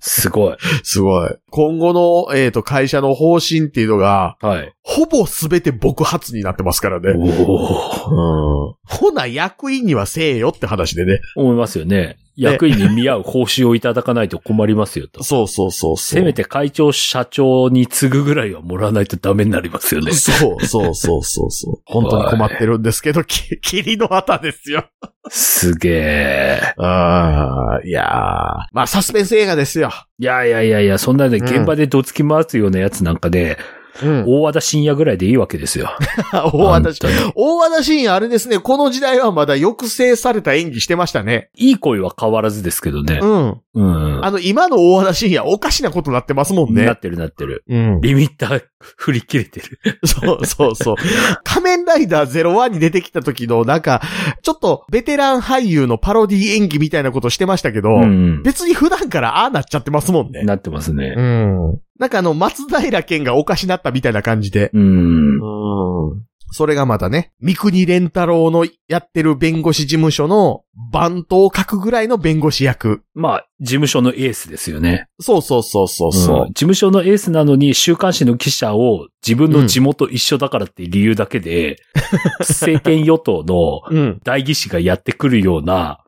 [0.00, 0.54] すごい。
[0.54, 0.56] う。
[0.82, 1.30] すごい。
[1.50, 4.72] 今後の、えっ、と、会社の方針っていうのが、はい。
[4.82, 7.12] ほぼすべて僕発になってますからね。
[7.16, 8.70] おお。
[8.70, 8.74] うん。
[8.84, 11.20] ほな、役員にはせえよって話でね。
[11.36, 12.18] 思いますよね。
[12.36, 15.22] 役員に見合う報酬をいただかないと困りますよと。
[15.22, 16.16] そうそうそうそう。
[16.16, 20.12] せめて会長、社長に次ぐぐらいはもらわないとダメになりますよね。
[20.12, 21.80] そうそうそうそうそう。
[21.86, 24.84] 本当に困ってるんですけど、 き、霧の旗ですよ。
[25.28, 26.60] すげえ。
[26.76, 28.06] ああ、いやー
[28.72, 29.90] まあ、サスペンス映画ですよ。
[30.18, 33.56] いやいやいやいや、そんなね、うん現場でどつき回すようなやつなんかね、
[34.02, 34.24] うん。
[34.26, 35.90] 大和田深夜ぐらいでいいわけですよ。
[36.32, 41.50] 大和田本当に大和田信也あれですね、この時代はまだ抑制された演技してましたね。
[41.56, 43.20] いい声は変わらずですけどね。
[43.22, 43.60] うん。
[43.74, 44.24] うん。
[44.24, 46.84] あの、今の大和田信也おかしなことなってますもんね。
[46.84, 47.64] なってるなってる。
[47.68, 48.00] うん。
[48.00, 49.80] リミッター振り切れてる。
[50.04, 50.96] そうそうそう。
[51.42, 54.02] 仮面ライダー01に出てきた時の、なんか、
[54.42, 58.42] ちょっとベテラン俳優のパロディ演技みたいなことしてましたけど、うん。
[58.42, 60.42] 別に普段からああなっちゃってますもんね。
[60.42, 61.14] なってますね。
[61.16, 61.80] うん。
[61.98, 64.70] なんかあの、松平健がおかしなったみたいな感じで。
[64.72, 65.34] うん。
[65.36, 66.22] うん。
[66.50, 73.02] それがまたね、三国連太郎のやってる弁護士事務所の番頭を書くぐらいの弁護士役。
[73.14, 75.06] まあ、事務所のエースですよね。
[75.20, 76.44] そうそうそうそうそう。
[76.46, 81.76] ん事務所のエースなのに、週刊誌の記者を自分の地元一緒だからって理由だけで、
[82.40, 84.20] 政権与党のうん。
[84.24, 86.00] 代議士がやってくるような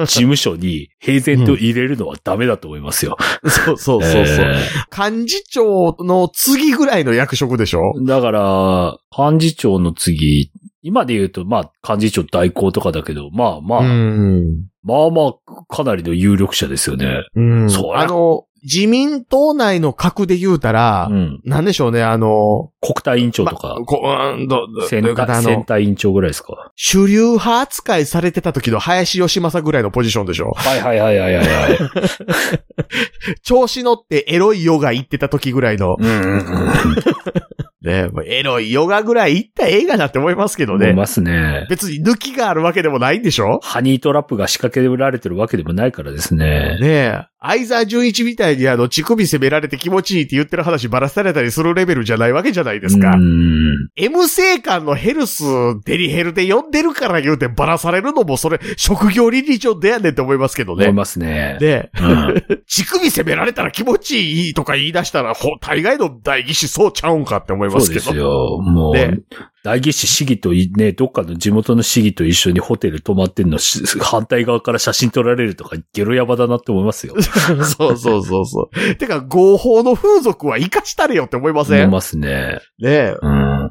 [0.00, 3.16] 事務所に平然と入れるのはダメだと思いますよ。
[3.46, 4.46] そうそうそうそう。
[4.46, 4.56] え
[4.96, 7.80] 幹事長の次ぐらいの役職でしょ？
[8.00, 10.50] ーだから、幹事長の次、
[10.86, 14.66] 今で言うと、まあ、幹事長代行とかだけど、まあまあ、ん。
[14.82, 17.24] まあまあ、かなりの有力者ですよね。
[17.34, 17.70] うん。
[17.70, 21.40] そりゃあの、自民党内の格で言うたら、うん。
[21.42, 24.02] なんでしょうね、あの、国対委員長とか、こ
[24.36, 26.70] うん、ど、ど選対、選の、対委員長ぐらいですか。
[26.76, 31.78] 主流派扱いされてた時の林義正ぐらいのポジションでしょはいはいはいはいはいはい。
[33.42, 36.72] 調子乗ってエロいヨガ行ってた時ぐらいの、うんうんうん。
[37.84, 40.86] ね、もうエロいヨガぐらい行った映画だって思いますけどね。
[40.86, 41.66] 思いますね。
[41.68, 43.60] 別に抜きがあるわけでもないんでしょ？
[43.62, 46.78] ハニートラップが仕掛けられてるわけでもないからですね。
[46.80, 47.26] ねえ。
[47.46, 53.10] 相沢純一みたいにあの、乳首攻められて気持ちいいって言ってる話ばらされたりするレベルじゃないわけじゃないですか。
[53.10, 53.90] うん。
[53.96, 55.42] M 生官のヘルス、
[55.84, 60.84] デリヘルで呼んでるから言うてばらされるのもそれ、職業倫理上でやねんって思いますけどね。
[60.86, 61.58] 思いますね。
[61.60, 68.04] で、うん 乳首攻められたら気持ちいいとか言い出したら、ほ、大概の代議士そうちゃうんかって思いまそうすけど。
[68.04, 68.58] ですよ。
[68.60, 69.20] もうね、
[69.64, 77.14] 代議士市議といね、どっかの地元の市議と一緒にホテル泊まってんのし、 反対側から写真撮られるとか、ゲロヤバだなって思いますよ。
[77.22, 78.94] そうそうそうそう。
[78.96, 81.78] てか、合法の風俗は生かしたれよって思いません？
[81.78, 82.60] ね思いますね。
[82.82, 83.14] え。
[83.20, 83.70] うん。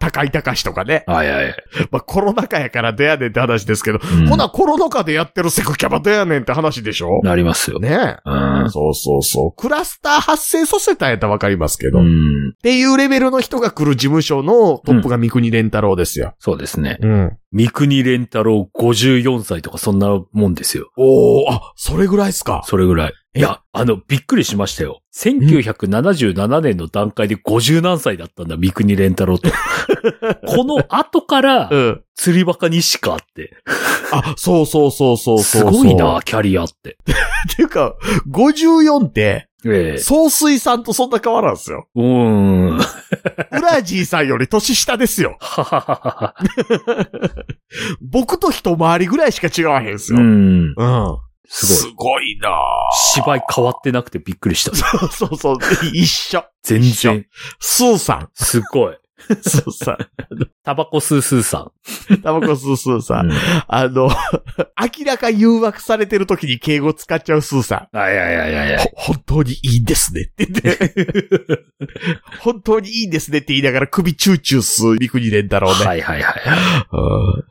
[0.00, 1.04] 高い高しとかね。
[1.06, 1.54] はいはい。
[1.92, 7.20] まあ、コロナ禍やから出やねんって話ですけど、うんほな、コロナ禍でやってるセクキャバ出やねんって話でしょ？
[7.22, 7.78] なりますよ。
[7.78, 8.16] ねえ。
[8.24, 8.70] うん。
[8.70, 9.52] そうそうそう。
[9.60, 12.00] クラスター発生させたんやったらわかりますけど。
[12.00, 12.54] っうん。
[12.62, 16.32] ていうレベルの人が来る事務所のトップが三国連太郎ですよ。
[16.38, 16.98] そうですね。
[17.02, 17.32] うん。
[17.52, 20.90] 三国連太郎54歳とかそんなもんですよ。
[20.96, 22.62] おー、あ、それぐらいっすか？
[22.64, 23.12] それぐらい。
[23.34, 23.40] え？
[23.40, 25.00] いや、あの、びっくりしましたよ。
[25.14, 29.50] 1977年の段階で50何歳だったんだ、三国連太郎と。
[30.46, 32.00] この後からう、ん。
[32.14, 33.56] 釣りバカにしかって。
[34.12, 35.70] あ、そうそうそうそうそうすそう。
[35.72, 36.20] ごいな、。
[36.24, 36.90] キャリアって。
[36.90, 36.94] っ
[37.56, 37.94] ていうか、
[38.30, 41.86] 54って、ええ総水さんとそんな変わらんすよ。
[41.94, 42.80] うーん。
[43.24, 45.38] はウラジーさんより年下ですよ。
[48.00, 50.22] 僕と一回りぐらいしか違わへんすうよ。
[50.22, 50.74] ん。
[50.76, 51.18] うん。
[51.46, 51.94] すごい。
[51.94, 52.50] ごいな
[53.12, 54.76] 芝居変わってなくてびっくりした。
[54.76, 55.56] そうそうそう。
[55.92, 56.44] 一緒。
[56.62, 57.26] 全然。
[57.58, 58.28] スーさん。
[58.34, 58.96] すごい。
[59.42, 59.98] スーさん。
[60.64, 61.70] タバコ吸うスーさ
[62.22, 63.28] タバコ吸うスーさん。
[63.28, 63.32] ん。
[63.68, 64.10] あの、
[64.98, 67.96] 明らか誘惑されてる時に敬語使っちゃうスーさん。
[67.96, 68.78] あ、いやいやいやいや。
[68.78, 71.64] ほ本当にいいんですねって言って。
[72.40, 75.84] 本当にいいん ですねって言いながら首チューチュー吸う陸二連太郎ね。
[75.84, 76.34] はいはいはい。
[76.92, 77.44] うん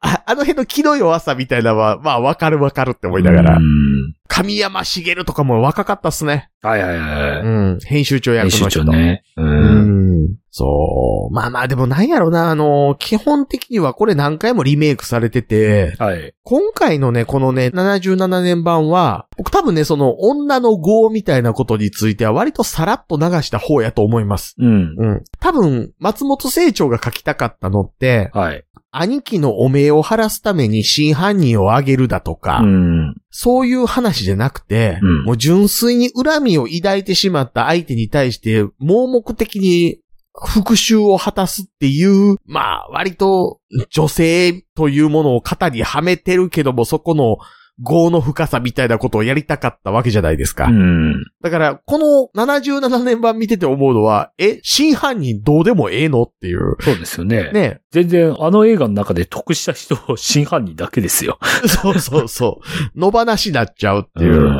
[0.00, 3.60] ああの辺の気の弱さみたいなのは、まあわかるわかるって思いながらう。
[3.60, 6.50] ん神山茂とかも若かったっすね。
[6.62, 7.40] はいはいはい。
[7.40, 7.78] うん。
[7.80, 8.78] 編集長役編集。
[8.78, 9.24] 長ね。
[9.36, 9.42] う。
[9.42, 10.28] うんん。
[10.50, 11.34] そう。
[11.34, 16.34] まあまあでもなんやろな、あの、基本的にはこれ何回もリメイクされてて、はい。
[16.42, 24.54] 今回のね、このね、77年版は、僕多分ね、その女の業みたいなことについては割とさらっと流した方やと思います。
[24.58, 24.94] うん。
[24.98, 25.24] うん。
[25.38, 28.64] 多分、松本清張が書きたかったのって、はい。
[28.90, 33.14] 兄貴の汚名を晴らすために真犯人を挙げるだとか、うん。
[33.30, 40.00] そういう話じゃなくて、うんもう純粋に恨みを抱いてしまった相手に対して、盲目的に
[40.46, 43.60] 復讐を果たすっていう、まあ、割と
[43.90, 47.38] 女性というものを肩にはめてるけども、そこの
[47.80, 50.66] 業の深さみたいなことをやりたかったわけじゃないですか。
[50.66, 51.24] うん。
[51.42, 56.76] だから、この77年版見てて思うのは、え、真犯人どうでもええのっていう。
[56.80, 57.52] そうですよね。
[57.52, 57.80] ね。
[57.90, 61.38] 全然、あの映画の中で得した人、真犯人だけですよ。
[61.66, 62.68] そうそうそう。
[62.98, 64.58] 野放しになっちゃうっていう。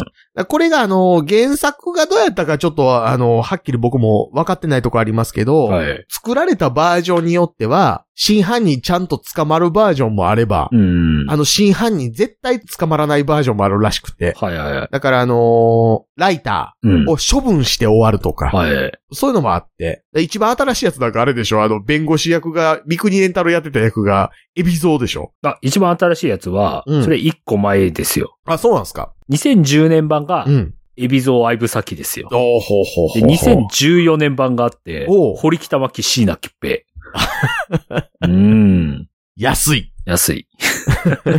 [0.49, 6.05] これがあの、原作がどうやったかちょっとあの、はっきり僕も分かってないとこありますけど、はい。
[6.09, 11.27] 作られたバージョンによっては、真犯人ちゃんと捕まるバージョンもあれば、うん。
[11.29, 14.35] あの真犯人絶対捕まらないバージョンもあるらしくて。
[14.39, 14.89] はいはいはい。
[14.91, 18.93] だからあのーライタうんーを処分して終わるとか、はい。
[19.13, 21.63] そういうのもあって、で一番新しいやつなんかあれでしょ？
[21.63, 25.33] あの、弁護士役が、三国連太郎やってた役が、エビゾーでしょ？
[25.43, 28.37] あ、一番新しいやつは、うんそれ一個前ですよ。
[28.47, 30.75] あ、そうなんですか？2010年版がう、ん。
[31.01, 32.29] 海老蔵愛ブサキですよ。
[32.33, 33.55] おーほうほうほで、うほう。
[33.67, 36.79] 2014年版があっておう、堀北真希椎名桔平。
[38.23, 39.09] うーん。
[39.37, 39.93] 安い。
[40.05, 40.49] 安い。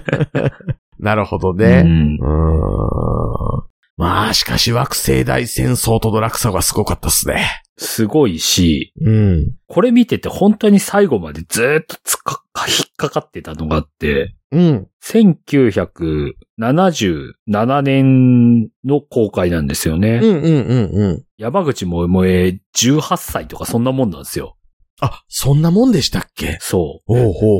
[1.00, 1.82] なるほどうね。
[1.84, 3.69] んうーん。
[4.00, 7.62] まあ、しかし惑星大戦争との落差がすごかったっすね。
[7.78, 9.58] すごいし、うん。
[9.68, 14.88] これ見てて本当に最後までずーっとつか、引っかかってたのがあって、うん。
[15.04, 20.22] 1977年の公開なんですよね。
[20.22, 20.52] うんうんうん
[20.94, 21.26] うん。
[21.38, 24.56] 山口ももえ18歳とかそんなもんなんですよ。
[25.02, 26.58] あ、そんなもんでしたっけ？
[26.62, 27.58] そほうほうほうほ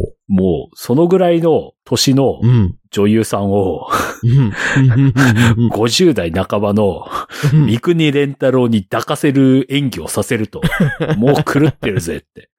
[0.00, 0.16] う。
[0.28, 2.46] もう、そのぐらいの年のう。
[2.46, 2.78] うん。
[2.94, 3.88] 女優さんを、
[5.72, 7.06] 50代半ばの
[7.52, 10.62] 三国連太郎に抱かせる演技をさせると、
[11.16, 12.50] もう狂ってるぜって。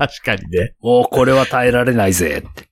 [0.00, 0.72] 確かにね。
[0.80, 2.68] もうこれは耐えられないぜ って。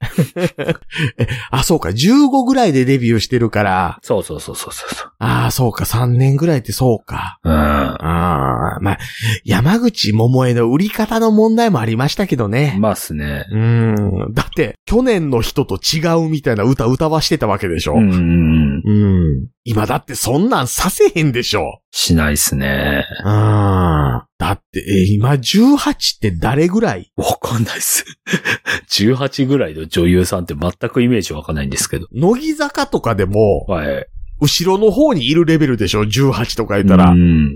[1.51, 1.91] あ、そうか。
[1.91, 3.99] 15ぐらいでデビューしてるから。
[4.01, 5.11] そうそうそうそうそう。
[5.18, 5.85] ああ、そうか。
[5.85, 7.39] 3年ぐらいってそうか。
[7.45, 7.53] うん。
[7.53, 8.99] ああ、まあ、
[9.45, 12.79] 山口百恵の売り方の問題もありましたけどね。
[12.81, 13.45] まあっすね。
[13.51, 14.33] うん。
[14.33, 17.93] だって、去年の人と違うみたいな歌歌わしてたわけでしょ。
[17.93, 18.83] うんうんうん。
[18.87, 19.49] うん。
[19.64, 21.83] 今だってそんなんさせへんでしょ。
[22.01, 23.05] しないっすね。
[23.24, 23.28] うん。
[23.28, 27.11] だって、え、今18って誰ぐらい？
[27.16, 28.05] わかんないっす。
[28.88, 32.07] 18ぐらいの女優さんって全くイメージわかんないんですけど。
[32.12, 34.07] 乃木坂とかでも、はい。
[34.40, 37.11] 後ろの方にいるレベルでしょ ?18 とか言ったら。
[37.11, 37.46] ううん。
[37.46, 37.55] ん。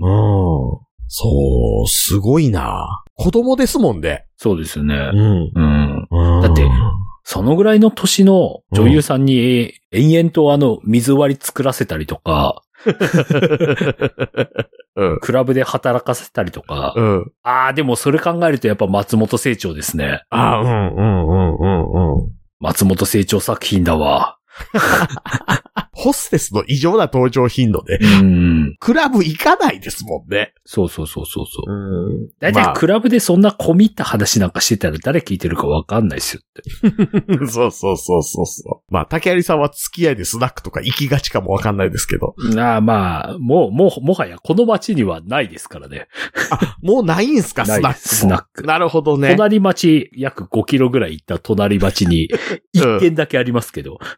[1.07, 3.01] そう、すごいな。
[3.15, 4.25] 子供ですもんね。
[4.35, 4.93] そうですよね。
[4.93, 5.51] ん。
[5.55, 6.41] うん。
[6.41, 6.69] だって
[7.23, 12.61] そのぐらいの年の女優さんに、え延々とあの、水割り作らせたりとか、
[14.95, 15.19] うん。
[15.19, 17.31] クラブで働かせたりとか、うん。
[17.43, 20.23] ああ、でもそれ考えるとやっぱ松本清張ですね。
[20.29, 22.31] あ、うん、うん、うん、うん、うん。
[22.59, 24.37] 松本清張作品だわ。
[25.93, 28.75] ホステスの異常な登場頻度で、うん。
[28.79, 30.53] クラブ行かないですもんね。
[30.65, 31.71] そうそうそうそうそう。
[31.71, 32.29] うん。
[32.39, 37.45] だいたいクラブでそんな込み入った話なんかしてたら誰聞いてるかわかんないですよって。
[37.47, 38.93] そうそうそうそうそう。
[38.93, 42.35] まあ、竹有さんは付き合いでスナックとか行きがちかもわかんないですけど。
[42.57, 46.07] ああまあ、もう、もう、もはやこの街にはないですからね。
[46.81, 49.29] もうないんすか、スナックスナックなるほどね。
[49.29, 52.29] 隣町約5キロぐらい行った隣町に
[52.73, 53.99] 一軒だけありますけど。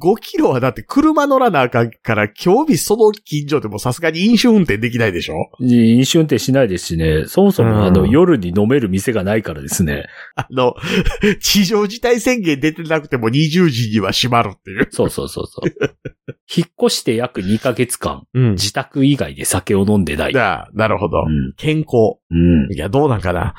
[0.00, 5.50] 5キロはだって車乗らなあかんから、今日日その近所でもさすがに飲酒運転できないでしょ？
[5.60, 10.04] 飲酒運転しないですしね、そもそもあの、うん夜に飲める店がないからですね。
[10.36, 10.74] あの、
[11.40, 14.88] 地上事態宣言出てなくても20時には閉まるっていう。
[14.90, 15.70] そうそうそうそう。
[16.54, 18.50] 引っ越して約2ヶ月間、うん。
[18.52, 20.32] 自宅以外で酒を飲んでない。
[20.32, 21.18] ななるほど。
[21.26, 21.54] うん。
[21.56, 22.18] 健康。
[22.30, 22.72] うん。
[22.72, 23.54] いや、どうなんかな。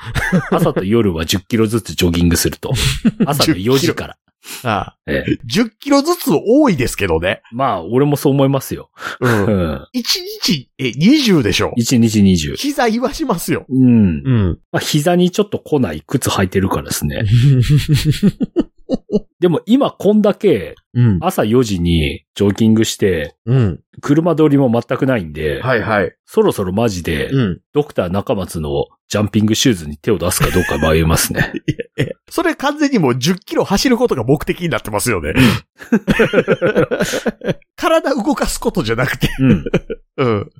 [0.50, 2.72] 朝と夜は10キロずつジョギングすると。
[3.26, 4.16] 朝の4時から。
[4.64, 7.42] ああええ10キロずつ多いですけどね。
[7.52, 8.90] まあ、俺もそう思いますよ。
[9.20, 9.28] う。
[9.28, 9.86] うんん。
[9.94, 10.02] 1
[10.42, 12.56] 日、え、20でしょ？1日20。
[12.56, 13.66] 膝言わしますよ。
[13.68, 14.22] うん。
[14.24, 14.58] うん。
[14.72, 17.24] まあ、膝にちょっと来ない靴履いてるからですね。
[19.38, 21.18] でも今こんだけうん。
[21.20, 23.80] 朝4時にジョギングして、うん。
[24.00, 26.16] 車通りも全くないんで、はいはい。
[26.24, 27.60] そろそろマジで、うん。
[27.74, 31.52] ドクター中松のジャンピングシューズに手を出すかどうか迷いますね。
[31.98, 35.34] え、それ完全にもう10キロ走ることが目的になってますよね。
[37.76, 39.28] 体動かすことじゃなくて。
[39.38, 39.64] うん。
[40.16, 40.50] うん。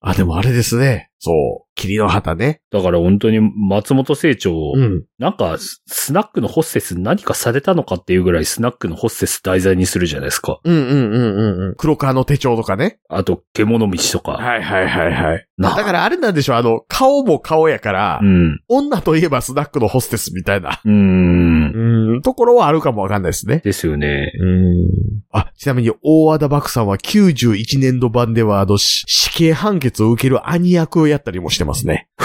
[0.00, 1.10] あ、でもあれですね。
[1.18, 1.73] そう。
[1.74, 2.60] 霧の旗ね。
[2.70, 5.04] だから本当に松本清張、ん。
[5.18, 10.60] なんかススナックのホステスに何かされたのかっていうぐらいスナックのホステス題材にするじゃないですか。
[10.64, 11.74] うんうんうんうんうん。
[11.76, 12.98] 黒川の手帳とかね。
[13.08, 14.32] あと、獣道とか。
[14.32, 15.48] はいはいはいはい。
[15.56, 18.60] なだからあれなんでしょう、あの、顔も顔やから、うん。
[18.68, 22.14] 女といえばスナックのホステスみたいな、うーん。
[22.14, 23.58] うん、ところはあるかもわかんないですね。
[23.64, 24.32] ですよね。
[24.40, 25.22] うん。
[25.30, 32.08] あ、ちなみに大和田漠さんは91年度版ではあの、し死刑判決を受ける兄役をやったりもしてますね。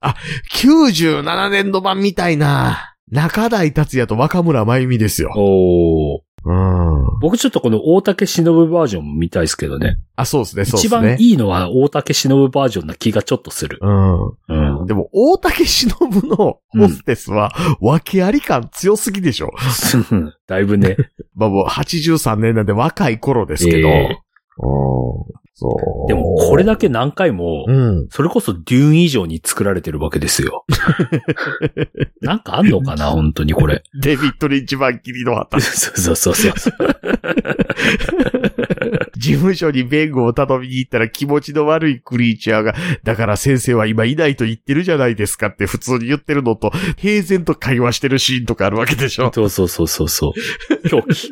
[0.00, 0.14] あ、
[0.52, 2.94] 97年度版みたいな。
[3.10, 5.32] 中台達也と若村真由美ですよ。
[5.36, 6.20] おー。
[6.42, 7.18] うん。
[7.20, 9.98] 僕ちょっとこの大竹忍バージョンも見たいですけどね。
[10.16, 11.08] あ、そうですね、そうで一すね。
[11.08, 13.78] 番いいのは大竹忍バージョンな気がちょっとする。
[13.82, 14.28] うん。
[14.80, 14.86] うん。
[14.86, 15.94] でも、大竹忍
[16.28, 19.50] のホステスは、訳あり感強すぎでしょ。
[20.46, 20.96] だいぶね。
[21.34, 23.88] まあもう83年なんで若い頃ですけど。
[23.88, 24.18] え
[24.56, 26.08] そう。
[26.08, 28.08] でもこれだけ何回も、うん。
[28.10, 30.64] それこそデューン以上に作られてるわけですよ。
[32.22, 33.82] なんかあんのかな本当にこれ。
[34.00, 35.60] デビッド・リンチマン・キリの旗。
[35.60, 36.74] そうそうそうそう。
[39.16, 42.74] 事務所に弁護を頼みに行ったら気持ちの悪いクリーチャーが、
[43.04, 49.30] だから先生は今いないと言ってるじゃないですかって普通に言ってるのと、平然と会話してるシーンとかあるわけでしょ。
[49.34, 50.32] そうそうそうそうそ
[50.84, 50.88] う。
[50.88, 51.30] 狂気。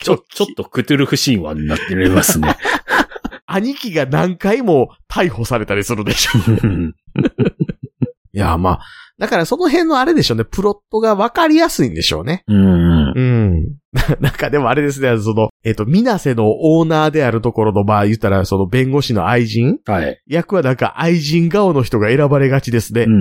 [0.00, 2.56] ちょ、ちょっとクトゥルフ神話になってますね。
[3.46, 6.30] 兄貴が何回も逮捕されたりするでしょ。
[8.32, 8.80] いや、まあ、
[9.18, 12.44] だからその辺のあれでしょうね、プロットが分かりやすいんでしょうね。
[12.46, 13.12] うん。
[13.14, 13.79] うん。
[14.20, 20.20] なんかでもあれですね、その、えっ、と、ミナセのオーナーであるところの、まあ言ったら、その弁護士の愛人はい。
[20.28, 23.10] 役はなんか愛人顔の人が選ばれがちですねう。
[23.10, 23.12] ん。
[23.12, 23.16] う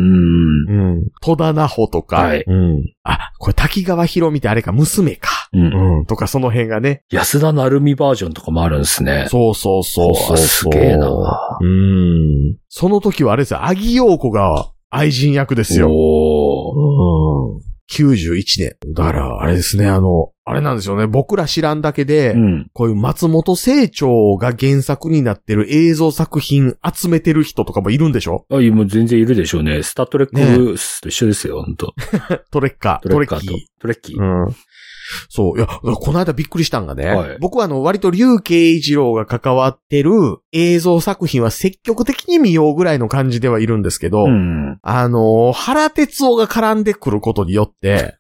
[1.00, 1.04] ん。
[1.22, 2.18] 戸田奈穂とか。
[2.18, 2.84] はいうん。
[3.04, 5.30] あ、これ滝川博美ってあれか、娘か。
[5.54, 5.98] うん。
[6.00, 6.06] うん。
[6.06, 7.02] とか、その辺がね。
[7.12, 9.26] 安田成美バージョンとかもあるんですね。
[9.30, 10.46] そうそうそうそうそう。
[10.46, 11.10] すげえな
[11.62, 12.58] うん。
[12.68, 15.90] その時はあれですよ、アギヨーコが愛人役ですよ。
[15.92, 17.69] おーうん。
[17.92, 18.76] 91年。
[18.94, 21.06] だから、あれですね、あの、あれなんですよね。
[21.08, 22.68] 僕ら知らんだけで、うん。
[22.74, 28.46] こういう松本清張が原作になってる映像作品集めてる人とかもいるんでしょ？
[28.50, 29.84] あ、もう全然いるでしょうね。
[29.84, 31.94] スタートレックと一緒ですよ、本当
[32.52, 33.66] トレッカー、トレッカーとトレッキー。。
[33.80, 34.46] トレッキー。
[34.48, 34.56] うん。
[35.30, 35.58] そう。
[35.58, 37.06] いや、この間びっくりしたんがね。
[37.08, 40.12] はい僕はあの、割と隆慶一郎が関わってる
[40.52, 44.80] 映像作品は積極的に見ようぐらいの感じではいるんですけど、うん。
[44.82, 48.18] あの、原哲夫が絡んでくることによって、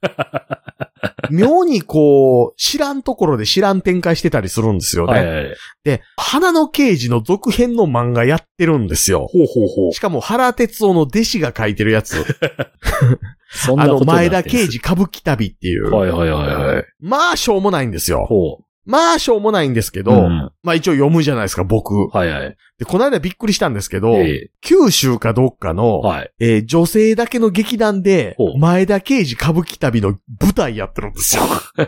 [1.31, 5.13] 妙にこう、知らんところで知らん展開してたりするんですよね。
[5.13, 5.55] はいはい。
[5.83, 9.27] で、花の刑事の続編の漫画やってるんですよ。
[9.31, 9.99] ほうほうほうし。
[9.99, 12.25] かも原哲夫の弟子が書いてるやつ。
[13.51, 15.91] そんあの、なことになって前田刑事歌舞伎旅っていう。
[15.91, 16.85] はいはいはいはい。
[16.99, 18.25] まあ、しょうもないんですよ。
[18.27, 20.03] ほまあ、しょうもないんですけう。
[20.03, 22.07] ど、んまあ一応読むじゃないですか、僕。
[22.15, 22.57] はいはい。
[22.79, 26.31] で、この間びっくりしたんですけど、え九州かどっかの、えはい。
[26.39, 31.43] えー女性だけの劇団で前田刑事歌舞伎旅の舞台やってるんですよ。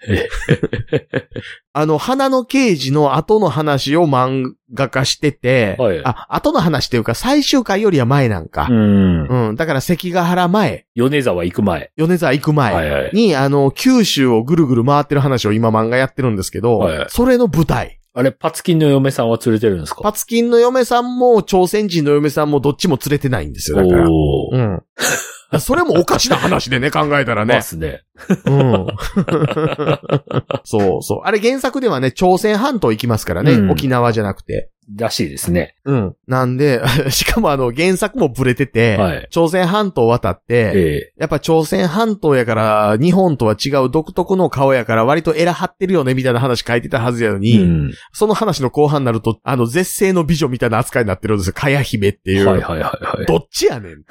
[1.72, 8.72] あの、花の刑事の後の話を漫画化してて、はいあ、後の話っていうか最終回よりは前なんかう。
[8.74, 9.26] ん。
[9.48, 11.90] うん、だから関ヶ原前、米沢行く前。
[11.96, 13.10] 米沢行く前はいはい。
[13.12, 18.00] に、あの、九州をぐるぐる回ってる話を今漫画やってるんですけど、はいそれの舞台。
[18.14, 20.02] あれ、パツキンの嫁さんは連れてるんですか？
[20.02, 24.08] パツキンの嫁さんも、朝鮮人の嫁さんもどっちも連れてないんですよ、だから。
[24.08, 24.08] う
[24.58, 24.82] ん。
[25.60, 27.54] それもおかしな話でね、考えたらね。
[27.54, 28.02] ますね。
[28.46, 28.86] うん。
[30.64, 31.20] そうそう。
[31.24, 34.70] あれ原作ではね、朝鮮半島行きますからね、うん沖縄じゃなくて。
[34.96, 35.74] らしいですね。
[35.84, 36.16] うん。
[36.26, 47.92] なんで、 しかもあの、原作もブレてて、はい朝鮮半島渡って、えやっぱ朝鮮半島やから、日本とは違う独特の顔やから、割とエラ張ってるよね、みたいな話書いてたはずやのえに、うん。
[48.12, 51.52] その話の後半になると、あの、絶世の美女みたいな扱いになってるんですよ。
[51.52, 52.46] かや姫っていう。
[52.46, 53.26] はいはいはいはい。
[53.26, 54.04] どっちやねん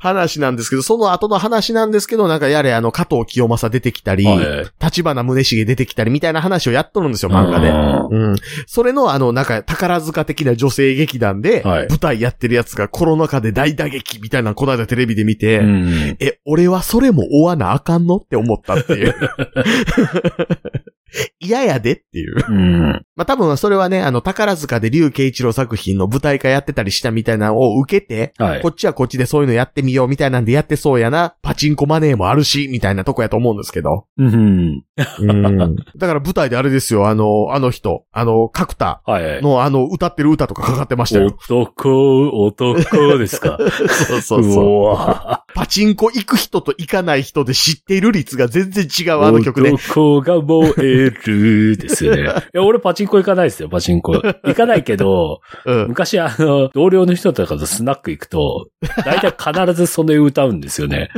[0.00, 4.44] 話なんですけど、その後の話なんですけど、なんかやれあの、加藤清正出てきたり、はい
[4.84, 7.68] 立花宗茂出てきたりみたいな話をやっとるんですよ、漫画で。
[7.68, 8.36] うんうん。
[8.66, 16.16] それのあの、流なんか宝塚的な女性劇団で、はい舞台やってるやつがコロナ禍で大打撃みたいなのこの間テレビで見て、うん。
[16.18, 19.14] え、俺はそれも追わなあかんのって思ったっていう。
[21.38, 22.34] 嫌やでっていう。
[22.48, 23.06] うん。
[23.16, 28.68] まあ、多分それはね、あの、宝塚で竜慶一郎作品の舞台化やってたりしたみたいなのを受けて、はいこ。
[28.68, 34.06] っちはこっちでそういうのやってみようみたいなんでやってそうやな、パチンコマネーもあるし、みたいなとこやと思うんですけど。
[34.16, 34.82] うん。
[34.96, 39.02] だから舞台であれですよ、あの、あの人、あの、角田。
[39.06, 41.36] のあの、歌ってる歌とかかかってましたよ。
[41.48, 43.58] 男、男ですか。
[43.88, 44.64] そうそうそう。
[44.64, 49.70] うわパチンコ行く人と行かない人で知っている率が全然違うあの曲ね。
[49.70, 52.22] 男が燃えるですよね。
[52.22, 54.12] いや、俺パチンコ行かないですよ、パチンコ。
[54.14, 55.88] 行かないけど、 うん。
[55.88, 58.68] 昔あの、同僚の人とかとスナック行くと、
[59.04, 61.10] 大体必ずそれ歌うんですよね。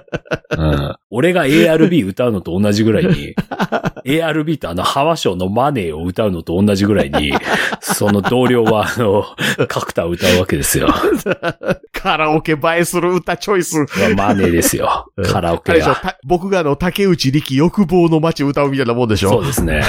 [0.56, 0.94] うん。
[1.10, 3.34] 俺が ARB 歌うのと同じぐらいに、
[4.04, 7.32] ARB とあの、ハワショーのマネーを歌うのと同じぐらいに、
[7.80, 9.24] その同僚はあの、
[9.68, 10.88] 角田を歌うわけですよ。
[11.92, 13.86] カラオケ映えする歌チョイス。
[14.16, 15.10] マネーですよ。
[15.24, 15.94] カラオケが。
[15.96, 19.82] た僕があの、竹内力欲望の街歌うみたいなもんでしょそうですね。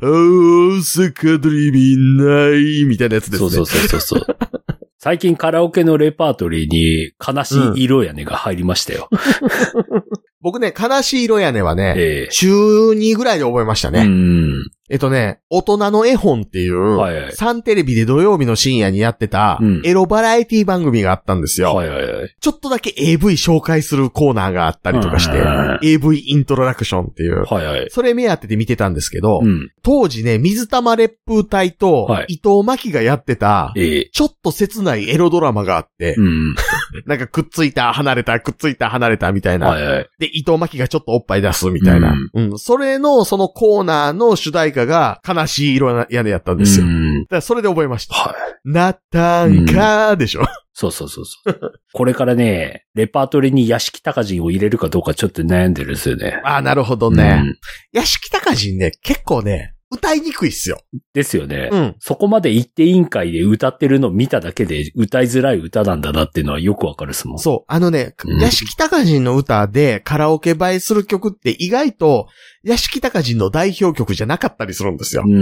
[0.00, 3.50] 大阪ドリビンないみたいなやつですね。
[3.50, 4.36] そうそうそうそうそう。
[5.04, 9.08] 最近カラオケのレパートリーに悲しい色屋根が入りましたよ。
[10.42, 14.02] 僕ね、悲しい色屋根はね、ええ週2ぐらいで覚えましたうね。
[14.04, 14.52] ん。
[14.92, 21.74] えっとね、大人の絵本っていう、はいはいサンテレビで土曜日の深夜にやってたうん、エロバラエティ番組があったんですよ。
[21.74, 22.36] はいはいはい。
[22.38, 25.42] ちょっとだけ AV 紹介するコーナーがあったりとかして
[25.82, 27.88] AV イントロダクションっていう、はいはい。
[27.90, 29.70] それ目当てで見てたんですけど、うん。
[29.82, 34.10] 当時ね、水玉烈風隊とはい伊藤真希がやってた、ええ。
[34.12, 36.54] ちょっと切ないエロドラマがあって、うん。
[37.06, 39.68] なんかくっついた、離れた、くっついた、離れたみたいな。
[39.68, 40.08] はいはい。
[40.18, 42.14] で、伊藤真希がちょっとおっぱい出すみたいな。
[42.34, 42.58] うん。
[42.58, 46.86] それの、そのコーナーの主題歌が悲しい色な屋根やったんですよ。
[46.86, 47.26] だかうん。
[47.30, 48.14] らそれで覚えました。
[48.14, 48.68] はい。
[48.68, 50.44] なったんかーでしょ。
[50.74, 51.72] そうそうそうそう。
[51.92, 56.40] これからね、レパートリーに屋敷高人を入れるかどうかちょっと悩んでるんですよね。
[56.44, 57.28] ああ、なるほどうね。
[57.34, 57.56] ん
[57.92, 60.80] 屋敷隆人ね、結構ね、歌いにくいっすよ。
[61.12, 61.68] ですよね。
[61.70, 61.96] うん。
[61.98, 67.38] そこまで行って委員会で歌ってるのを見ただけで歌いづらい歌なんだなっていうのはよくわかるっすもん。
[67.38, 67.72] そう。
[67.72, 72.26] あのねうん、屋敷隆人の歌でカラオケ映えする曲って意外と、
[72.64, 75.28] 屋敷隆人の代表曲じゃなかったりするんですよう。
[75.28, 75.34] ん。
[75.34, 75.38] う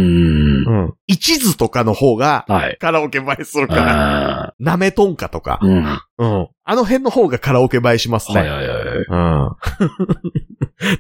[0.88, 0.94] ん。
[1.06, 2.78] 一途とかの方が、はい。
[2.80, 4.42] カラオケ映えするから。
[4.48, 5.66] あなめとんかとかー。
[5.66, 5.82] うん。
[5.82, 6.48] はうん。
[6.64, 8.44] あの辺の方がカラオケ映えしますね。
[8.44, 8.86] いはいはい。
[9.08, 9.56] うん。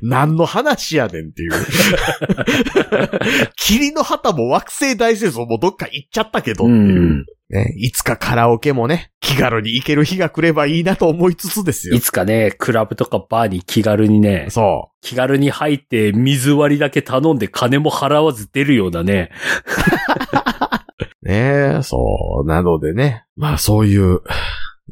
[0.08, 1.52] 何の話やねんっていう。
[3.56, 7.00] 霧の旗も惑星大戦争もどっか行っちゃったけどうっていう。
[7.00, 7.26] ん。
[7.50, 12.00] ね、いつかカラオケもね、気軽に行ける日が来ればいいなと思いつつですよい。
[12.00, 19.30] つかね、クラブとかバーに気軽にね、そ気軽に入って水割りだけ頼んで金も払わず出るようなね。
[21.24, 21.26] う。
[21.28, 22.48] ねえ、そう。
[22.48, 23.24] なのでね。
[23.36, 24.20] まあそういう、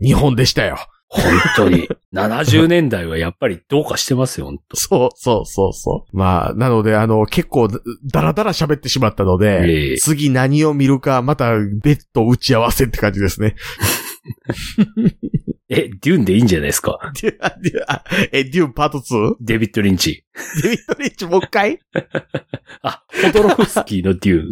[0.02, 0.78] 日本でしたよ。
[1.11, 1.22] 本
[1.56, 1.88] 当に。
[2.12, 6.16] 70年代はやっぱりどうかしてますよ、本当そうそうそうそう。
[6.16, 7.80] まあ、なので、あの、結構、だ
[8.22, 11.52] らだら喋ってしまったので、ええ次何を見るか、また
[11.82, 13.54] 別途打ち合わせって感じですね。
[15.70, 16.98] え、デューンでいいんじゃないですか？
[17.22, 19.36] デュあデュあえ、デューンパート 2?
[19.40, 20.24] デビッド・リンチ。
[20.62, 21.78] デビッド・リッチもう一回？
[22.82, 24.50] あ、ホドロフスキーのデューン。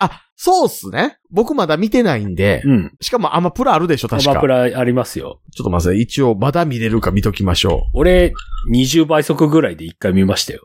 [0.00, 1.18] あ、そうっすね。
[1.30, 2.96] 僕まだ見てないんで、うん。
[3.02, 4.30] しかもアマプラあるでしょ、確か。
[4.30, 5.42] アマプラありますよ。
[5.54, 8.32] ちょっと待って、一応まだ見れるか見ときましょ俺、
[8.72, 10.62] 20倍速ぐらいで一回見ましたよ。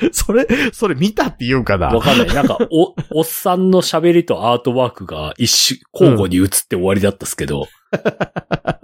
[0.00, 0.08] う。
[0.12, 2.28] それ、それ見たって言うんかなわかんない。
[2.28, 7.68] なんか、お、 おっさんの喋りとアートワークが一瞬、交互に映って終わりだったっすけど。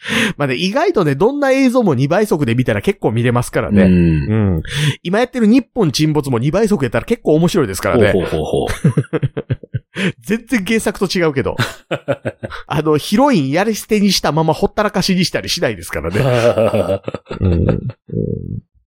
[0.36, 3.86] まあね、意外とね、どんな映像も2倍速で見たら結構見れますからうね。
[3.86, 3.88] ん。
[3.88, 4.62] うん。
[5.02, 8.12] 今やってる日本沈没も2倍速やったら結構面白いですからね。
[8.12, 8.66] ほうほうほうほう。
[10.20, 11.56] 全然原作と違うけど。
[12.66, 17.00] あの、ヒロインやり捨てにしたままほったらかしにしたりしないですからね。
[17.40, 17.66] うん。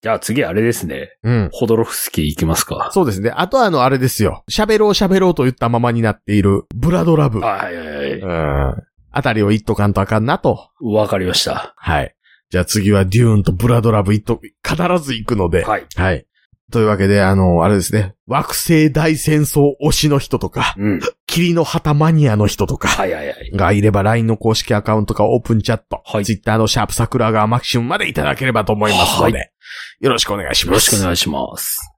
[0.01, 1.17] じゃあ次あれですね。
[1.25, 1.49] うん。
[1.53, 2.91] ホドロフスキー行きますか。
[2.93, 3.33] そうですね。
[3.35, 4.45] あとはあの、あれですよ。
[4.51, 7.41] 喋ろう喋ろうと言ったままになっている、ブラドラブ。
[7.41, 8.13] はいはいはい。
[8.21, 8.27] う
[8.77, 8.88] ん。
[9.11, 10.71] あたりを言っとかんとあかんなと。
[10.81, 11.75] わかりました。
[11.77, 12.15] はい。
[12.51, 15.65] じゃあ次はデューンとブラドラブ言っと、必ず行くので。
[15.65, 15.87] はい。
[15.97, 16.27] はい。
[16.71, 18.15] というわけで、あの、あれですね。
[18.27, 21.01] 惑星大戦争推しの人とか、うん。
[21.27, 23.51] 霧の旗マニアの人とか、はいはいはい。
[23.55, 29.45] がいれば LINE の公式アカウントかオープンチャット、はい Twitter のシャープ桜川マキシムまでいただければと思いますので、は
[30.01, 30.91] よろしくお願いしよろます。
[30.91, 31.98] しくお願いします。